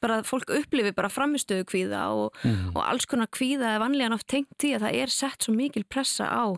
[0.00, 2.72] bara fólk upplifi bara framistöðu kvíða og, Mhm.
[2.76, 5.84] og alls konar kvíða er vanlega oft tengt því að það er sett svo mikil
[5.84, 6.56] pressa á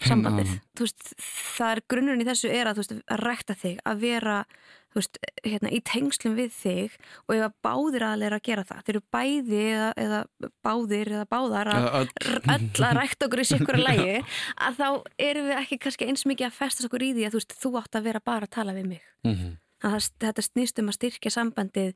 [0.00, 0.46] Hinn sambandið.
[0.48, 0.60] aðilann.
[0.76, 1.14] Þú veist,
[1.58, 4.44] það er grunnurinn í þessu er að, þú veist, að rækta þig, að vera
[4.98, 8.82] veist, hérna, í tengslum við þig og ef að báðir aðlega að gera það.
[8.86, 10.20] Þeir eru bæði eða, eða
[10.66, 12.68] báðir eða báðar að öll.
[12.88, 14.18] að rækta okkur í sikkura lægi
[14.66, 14.88] að þá
[15.28, 17.72] erum við ekki kannski eins mikið að festast okkur í því að þú veist, þú
[17.82, 19.06] átt að vera bara að tala við mig.
[19.26, 19.56] Mhm.
[19.80, 21.94] að það, þetta snýst um að styrkja sambandið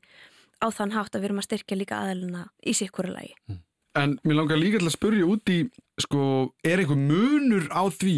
[0.63, 3.59] á þann hátt að við erum að styrkja líka aðelina í sikkura lægi
[3.95, 5.61] En mér langar líka til að spurja út í,
[6.03, 6.23] sko,
[6.67, 8.17] er einhver munur á því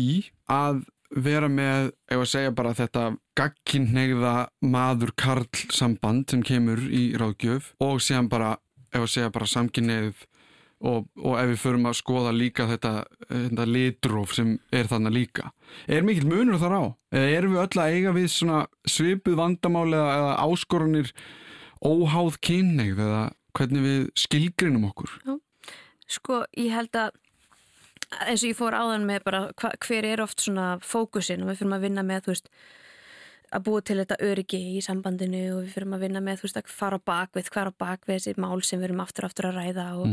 [0.49, 0.79] að
[1.15, 3.03] vera með, ef að segja bara þetta
[3.37, 4.33] gagkinnegða
[4.65, 8.55] maður-karl samband sem kemur í ráðgjöf og síðan bara,
[8.91, 10.25] ef að segja bara samkynneið
[10.85, 12.93] og, og ef við förum að skoða líka þetta,
[13.29, 15.51] þetta litróf sem er þarna líka.
[15.89, 16.83] Er mikill munur þar á?
[17.15, 21.13] Eða erum við öll að eiga við svona svipuð vandamál eða, áskorunir
[21.81, 23.23] óháð kynneið eða
[23.57, 25.15] hvernig við skilgrinum okkur?
[26.07, 27.15] Sko, ég held að
[28.15, 31.61] eins og ég fór áðan með bara hva, hver er oft svona fókusin og við
[31.61, 32.51] fyrir að vinna með, þú veist
[33.47, 36.57] að búa til þetta öryggi í sambandinu og við fyrir að vinna með, þú veist,
[36.59, 39.49] að fara á bakvið hvað er á bakvið þessi mál sem við erum aftur aftur
[39.49, 40.07] að ræða og,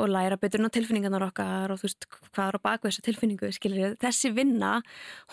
[0.00, 3.52] og læra betur á tilfinningarnar okkar og þú veist, hvað er á bakvið þessa tilfinningu,
[3.54, 4.80] skilir þessi vinna,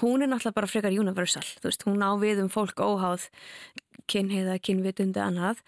[0.04, 3.30] hún er náttúrulega bara frekar universal, þú veist, hún á við um fólk óháð
[4.08, 5.60] kynheiða, kynvitundi annað,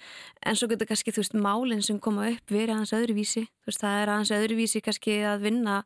[0.48, 3.84] en svo getur kannski, þú veist, málinn sem koma upp verið aðeins öðruvísi, þú veist,
[3.84, 5.82] það er aðeins öðruvísi kannski að vinna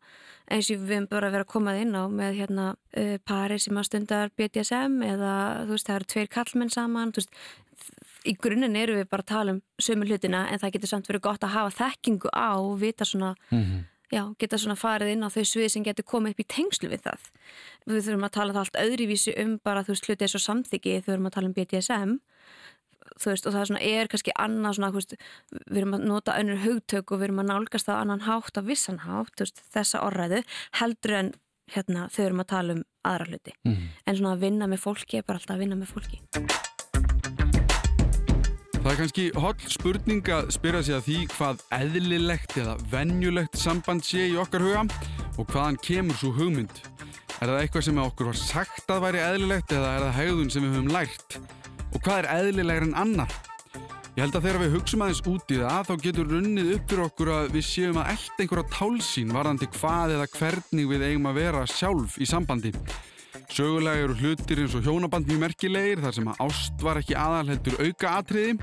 [0.51, 3.79] eins og við höfum bara verið að koma inn á með hérna uh, pari sem
[3.79, 5.33] að stundar BDSM eða
[5.63, 7.39] þú veist, það eru tveir kallmenn saman, þú veist,
[8.25, 11.21] í grunninn eru við bara að tala um sömu hlutina en það getur samt verið
[11.21, 13.85] gott að hafa þekkingu á og vita svona Mhm.
[14.13, 17.01] já, geta svona farið inn á þau svið sem getur komið upp í tengslu við
[17.01, 17.19] það.
[17.87, 21.01] Við þurfum að tala það allt öðruvísi um bara, þú veist, hluti eins og samþyggi,
[21.03, 22.19] þau þurfum að tala um BDSM,
[23.25, 25.15] veist, og það er svona, er kannski annað svona, veist,
[25.69, 28.61] við erum að nota önnur hugtök og við erum að nálgast það annan hátt á
[28.63, 30.43] vissan hátt, veist, þessa orðræðu,
[30.79, 31.33] heldur en,
[31.73, 33.53] hérna, þau erum að tala um aðra hluti.
[33.65, 33.87] Mhm.
[34.07, 36.72] En svona að vinna með fólki er bara alltaf að vinna með fólki.
[38.93, 44.03] Það er kannski holl spurning að spyrja sig að því hvað eðlilegt eða venjulegt samband
[44.05, 44.83] sé í okkar huga
[45.41, 46.75] og hvaðan kemur svo hugmynd.
[47.39, 50.67] Er það eitthvað sem okkur var sagt að væri eðlilegt eða er það hegðun sem
[50.67, 51.39] við höfum lært?
[51.89, 53.33] Og hvað er eðlilegur en annar?
[54.11, 57.03] Ég held að þegar við hugsaum aðeins út í það þá getur runnið upp fyrir
[57.07, 61.41] okkur að við séum að elda einhverja tálsín varandi hvað eða hvernig við eigum að
[61.41, 62.75] vera sjálf í sambandi.
[63.53, 67.75] Sögulega eru hlutir eins og hjónaband mjög merkilegir þar sem að ást var ekki aðalheldur
[67.83, 68.55] auka atriði.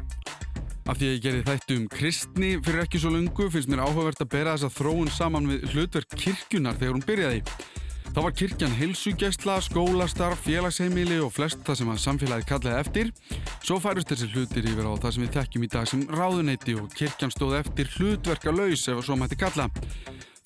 [0.91, 4.25] Af því að ég gerði þættu um kristni fyrir ekki svo lungu finnst mér áhugavert
[4.25, 7.45] að bera þessa þróun saman við hlutverk kirkjunar þegar hún byrjaði.
[8.11, 13.13] Þá var kirkjan heilsugjæsla, skólastarf, félagsheimili og flest það sem að samfélagi kallaði eftir.
[13.63, 16.91] Svo færust þessi hlutir yfir á það sem við þekkjum í dag sem ráðuneyti og
[16.99, 19.71] kirkjan stóð eftir hlutverka laus ef svo mætti kalla.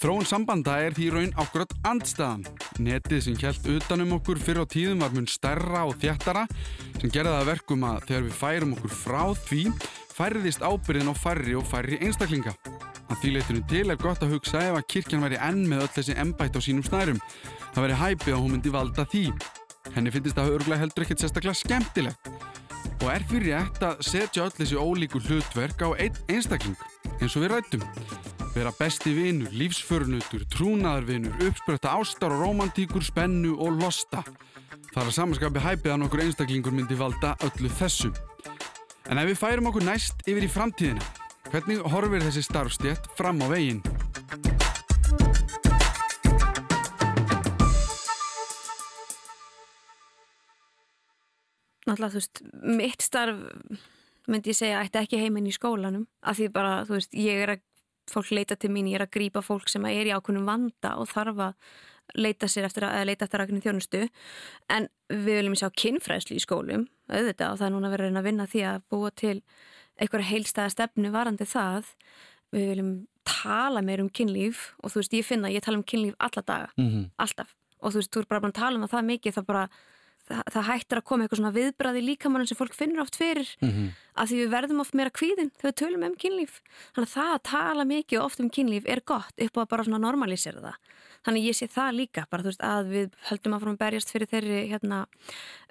[0.04, 2.42] Þróun sambanda er því raun ákvörðat andstaðan.
[2.84, 6.42] Netið sem kjælt utanum okkur fyrir á tíðum var mun stærra og þjættara
[6.98, 9.62] sem gerði það verkum að þegar við færum okkur frá því
[10.12, 12.52] færðist ábyrðin á færri og færri einstaklinga.
[13.08, 15.90] Að því leytunum til er gott að hugsa ef að kirkjan væri enn með öll
[15.96, 17.24] þessi embætt á sínum snærum.
[17.72, 19.24] Það væri hæpið að hún myndi valda því.
[19.96, 22.32] Henni finnist það örgulega heldur ekkert sérstaklega skemmtilegt.
[23.00, 26.76] Og er fyrir rétt að setja öll þessi ólíku hlutverk á einn einstakling,
[27.22, 28.33] eins og við rættum.
[28.54, 34.20] Vera besti vinur, lífsförnutur, trúnaðarvinur, uppsprötta ástar og romantíkur, spennu og losta.
[34.92, 38.12] Það er að samanskapi hæpið að nokkur einstaklingur myndi valda öllu þessu.
[39.10, 41.02] En ef við færum okkur næst yfir í framtíðina,
[41.50, 43.82] hvernig horfir þessi starfstjætt fram á veginn?
[51.90, 53.42] Náttúrulega, þú veist, mitt starf
[54.30, 57.58] myndi ég segja ætti ekki heiminn í skólanum af því bara, þú veist, ég er
[57.58, 57.64] að
[58.10, 61.08] fólk leita til mín, ég er að grípa fólk sem er í ákveðnum vanda og
[61.10, 61.54] þarf að
[62.20, 64.02] leita sér eftir að, leita eftir aðgrunni þjónustu.
[64.72, 68.46] En við viljum sjá kinnfræðslu í skólum auðvitað og það er núna verið að vinna
[68.50, 69.38] því að búa til
[70.00, 71.90] einhverja heilstæða stefnu varandi það.
[72.54, 72.94] Við viljum
[73.24, 76.42] tala meir um kynlíf og þú veist, ég finna að ég tala um kynlíf alla
[76.42, 77.10] daga, Mm -hmm.
[77.18, 77.54] alltaf.
[77.80, 79.68] Og þú veist, þú er bara að tala um það mikið það bara,
[80.28, 83.88] það, það hættir að koma eitthvað svona viðbræði líkamann sem fólk finnur oft fyrir Mhm.
[84.16, 86.60] að því við verðum oft meira kvíðin þegar við tölum um kynlíf.
[86.94, 89.68] Þannig að það að tala mikið og oft um kynlíf er gott upp á að
[89.68, 90.76] bara svona normalísera það.
[91.24, 94.28] Þannig ég sé það líka bara þú veist að við höldum að fórum berjast fyrir
[94.28, 95.06] þeirri hérna,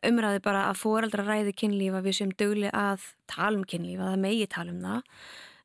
[0.03, 4.11] umræði bara að foreldra ræði kynlíf að við séum dögli að tala um kynlíf að
[4.15, 5.03] það megi tala um það.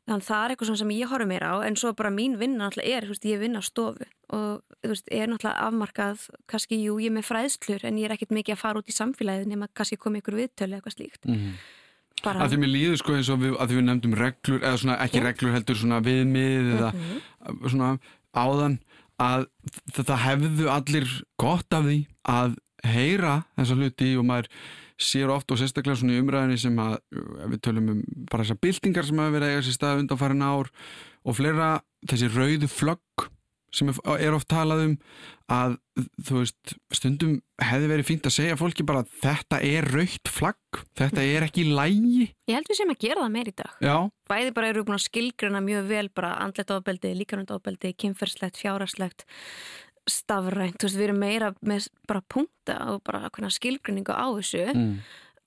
[0.08, 2.68] Þannig að það er eitthvað sem ég horfum mér á en svo bara mín vinna
[2.68, 6.98] náttúrulega er veist, ég vinna á stofu og þú veist, er náttúrulega afmarkað kannski, jú,
[7.00, 9.68] ég er með fræðslur en ég er ekkit mikið að fara út í samfélagið nema
[9.74, 11.52] kannski komið ykkur viðtölu eða eitthvað slíkt Mhm.
[12.22, 14.98] bara, Að því mér líður sko eins og við, að við nefndum reglur eða svona
[15.00, 15.24] ekki Já.
[15.24, 17.68] reglur heldur svona viðmið eða Mhm.
[17.70, 17.98] svona
[18.34, 18.78] áðan
[19.18, 19.46] að
[19.92, 24.46] það hefðu allir gott af því að heyra þessa hluti og maður
[24.98, 26.98] sér oft og sérstaklega svona í umræðinni sem að
[27.50, 30.70] við tölum um bara þessar byltingar sem hafa verið að eiga sér stað undanfærin ár
[31.24, 33.28] og fleira þessi rauðu flögg
[33.74, 34.94] sem er oft talað um
[35.52, 35.74] að
[36.28, 40.80] þú veist stundum hefði verið fínt að segja fólki bara að þetta er raukt flagg
[40.98, 43.74] þetta er ekki lægi Ég held við sem að gera það meir í dag.
[43.84, 43.96] já,
[44.28, 49.24] Bæði bara eru búin að skilgruna mjög vel bara andlet ofbeldi, líkanund ofbeldi, kynferðslegt, fjárarslegt,
[50.08, 50.78] stafrænt.
[50.78, 54.94] Þú veist, við erum meira með bara punkta og bara skilgruningu á þessu mm.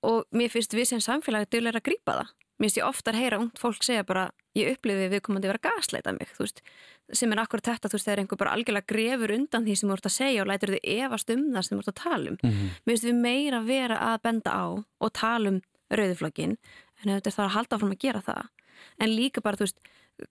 [0.10, 2.38] og mér finnst við sem samfélagi dögulega að grípa það.
[2.62, 5.66] Mér finnst ég oftar heyra ungt fólk segja bara ég upplifi við komandi að vera
[5.72, 6.62] gasleita mig, þú veist,
[7.18, 9.98] sem er akkurat þetta, þú veist, þegar einhver bara algjörlega grefur undan því sem þú
[9.98, 12.38] ert að segja og lætur þið efast um það sem þú ert að tala um.
[12.42, 12.52] Mm
[12.86, 16.58] Mér finnst við meira vera að benda á og tala um rauðuflokkin
[17.02, 18.44] en þetta er það að halda áfram að gera það.
[19.02, 19.82] En líka bara, þú veist,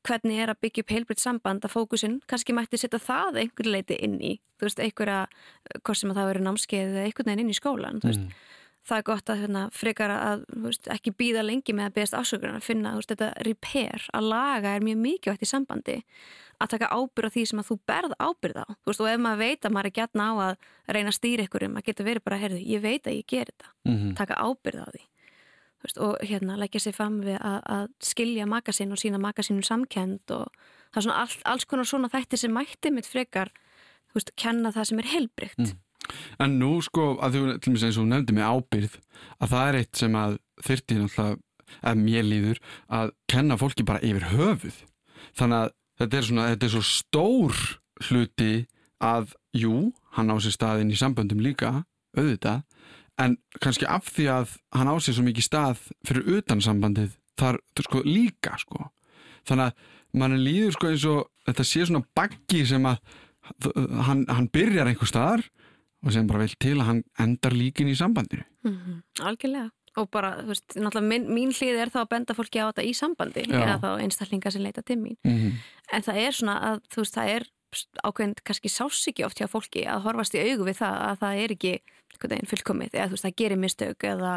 [0.07, 3.99] hvernig er að byggja upp heilbritt samband að fókusin, kannski mætti setja það einhver leiti
[4.03, 5.21] inn í, þú veist, einhverja,
[5.83, 8.37] hvort sem að það verið námskeið eða einhvern veginn inn í skólan, þú veist,
[8.91, 12.61] það er gott að hérna, frekar að veist, ekki býða lengi með að beðast ásökunar
[12.61, 15.99] að finna veist, þetta repair, að laga er mjög mikilvægt í sambandi
[16.61, 19.21] að taka ábyrð á því sem að þú berð ábyrð á þú veist, og ef
[19.25, 20.57] maður veit að maður er gætna á að
[20.95, 23.47] reyna að stýra ykkur um að geta verið bara heyrðu, ég veit að ég ger
[23.51, 24.15] þetta, Mhm.
[24.17, 25.03] taka ábyrð á því
[25.81, 29.65] þú veist, og hérna leggja sér fram við að, að skilja makasinn og sína makasinnum
[29.65, 30.49] samkend og
[30.93, 33.49] það er svona all, alls konar svona þættir sem mætti mitt frekar
[34.11, 35.79] þú veist, kenna það sem er heilbrygt Mm.
[36.41, 38.95] En nú sko, að þú, til og með eins og nefndi með ábyrð,
[39.41, 41.39] að það er eitt sem að þyrti náttúrulega,
[41.85, 42.59] ef mér líður,
[42.91, 44.79] að kenna fólki bara yfir höfuð.
[45.39, 45.71] Þannig að
[46.01, 47.61] þetta er svona, þetta er svo stór
[48.09, 48.53] hluti
[49.05, 51.85] að, jú, hann á sér staðinn í samböndum líka,
[52.17, 52.65] auðvitað,
[53.21, 57.61] en kannski af því að hann á sér svo mikið stað fyrir utan sambandið, þar,
[57.85, 58.89] sko, líka, sko.
[59.49, 59.89] Þannig að
[60.21, 63.01] mann líður sko eins og þetta sé svona baggi sem að
[64.07, 65.45] hann, hann byrjar einhver staðar
[66.01, 68.47] og sem bara vil til að hann endar líkin í sambandinu.
[68.67, 69.71] Mm Algjörlega.
[69.99, 72.85] Og bara, þú veist, náttúrulega mín, mín hlið er þá að benda fólki á þetta
[72.87, 73.57] í sambandi Já.
[73.59, 75.17] eða þá einstaklinga sem leita til mín.
[75.25, 75.57] Mm -hmm.
[75.93, 77.47] En það er svona að, þú veist, það er
[78.05, 81.55] ákveðin kannski sásiki oft hjá fólki að horfast í augu við það að það er
[81.55, 84.33] ekki einhvern veginn fullkomið eða þú veist, það gerir mistök eða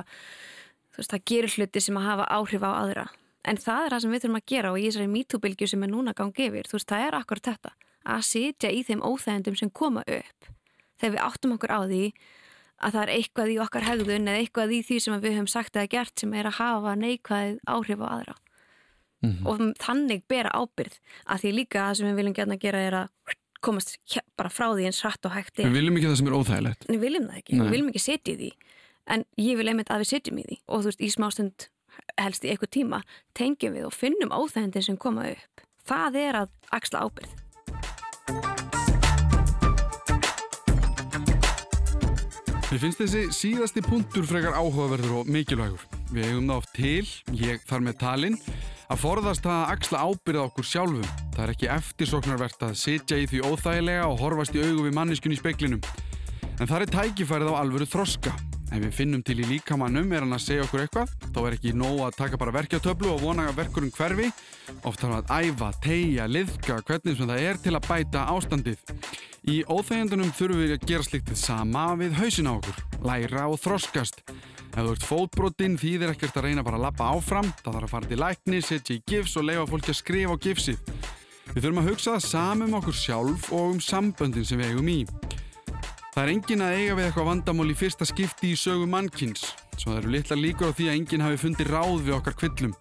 [0.93, 3.05] þú veist, það gerir hluti sem að hafa áhrif á aðra
[3.43, 5.91] en það er það sem við þurfum að gera og í þessari MeToo-bylgju sem er
[5.91, 7.73] núna gangi yfir, þú veist, það er akkurat þetta
[8.13, 10.49] að sitja í þeim óþægendum sem koma upp
[11.01, 12.03] þegar við áttum okkur á því
[12.83, 15.77] að það er eitthvað í okkar hegðun eða eitthvað í því sem við höfum sagt
[15.77, 18.35] eða gert sem er að hafa neikvæð áhrif á aðra.
[19.23, 19.47] Mm -hmm.
[19.47, 20.97] og þannig bera ábyrð
[21.31, 23.95] að því líka það sem við viljum gætna gera er að komast
[24.35, 26.87] bara frá því eins hratt og hægt Við viljum ekki það sem er óþægilegt.
[26.89, 27.63] Við viljum það ekki, Nei.
[27.63, 28.51] við viljum ekki setja í því.
[29.13, 30.57] En ég vil einmitt að við setjum í því.
[30.67, 31.67] Og þú veist, í smástund
[32.19, 32.99] helst í eitthvað tíma
[33.33, 35.63] tengjum við og finnum óþægendin sem koma upp.
[35.87, 37.42] Það er að axla ábyrð
[42.73, 45.83] Mér finnst þessi síðasti punktur frekar áhugaverður og mikilvægur.
[46.09, 47.03] Við það oft til,
[47.37, 48.37] ég þar með talinn,
[48.89, 51.05] að forðast að axla ábyrða okkur sjálfum.
[51.35, 55.37] Það er ekki eftirsoknarvert að sitja í því óþægilega og horfast í augu við manniskun
[55.37, 55.85] í speklinum.
[56.57, 58.33] En það er tækifærið á alvöru þroska.
[58.73, 61.73] Ef við finnum til í líkamannum er hann að segja okkur eitthvað, þá er ekki
[61.77, 64.31] nóg að taka bara verkjartöflu og vona að verkurinn hverfi.
[64.89, 68.95] Oft þarf að æfa, tegja, liðka, hvernig sem það er til að bæta ástandið.
[69.45, 74.23] Í óþægjandunum þurfum við að gera sliktið sama við hausin á okkur, læra og þroskast.
[74.73, 77.93] Ef þú ert fótbrotinn þýðir ekkert að reyna bara að lappa áfram, það þarf að
[77.93, 80.93] fara til lækni, setja í gifs og leifa fólki að skrifa á gifsið.
[81.53, 84.89] Við þurfum að hugsa það saman um okkur sjálf og um samböndin sem við eigum
[84.89, 84.99] í.
[86.13, 89.95] Það er engin að eiga við eitthvað vandamál í fyrsta skipti í sögu mannkins, svo
[89.95, 92.75] það eru litla líkur á því að enginn hafi fundið ráð við okkar kvillum.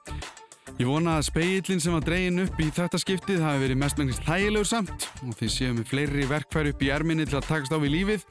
[0.76, 4.68] Ég vona að speilin sem var dregin upp í þetta skiptið hafi verið mestmengist þægilegur
[4.68, 7.94] samt og þið séum við fleiri verkfæri upp í erminni til að takast á við
[7.96, 8.26] lífið.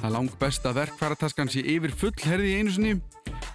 [0.00, 2.94] Það er langt best að verkfærataskan sé yfir full herði í einu sinni.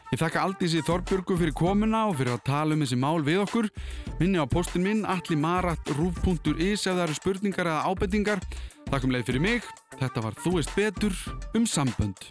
[0.07, 3.69] Ég þakka Aldísi Þorbjörgu fyrir komuna og fyrir að tala um þessi mál við okkur.
[4.21, 8.41] Minni á postin minn allimarat.ruf.is ef það eru spurningar eða ábendingar.
[8.87, 9.65] Takk um leið fyrir mig.
[9.99, 11.15] Þetta var Þú veist betur
[11.57, 12.29] um sambönd.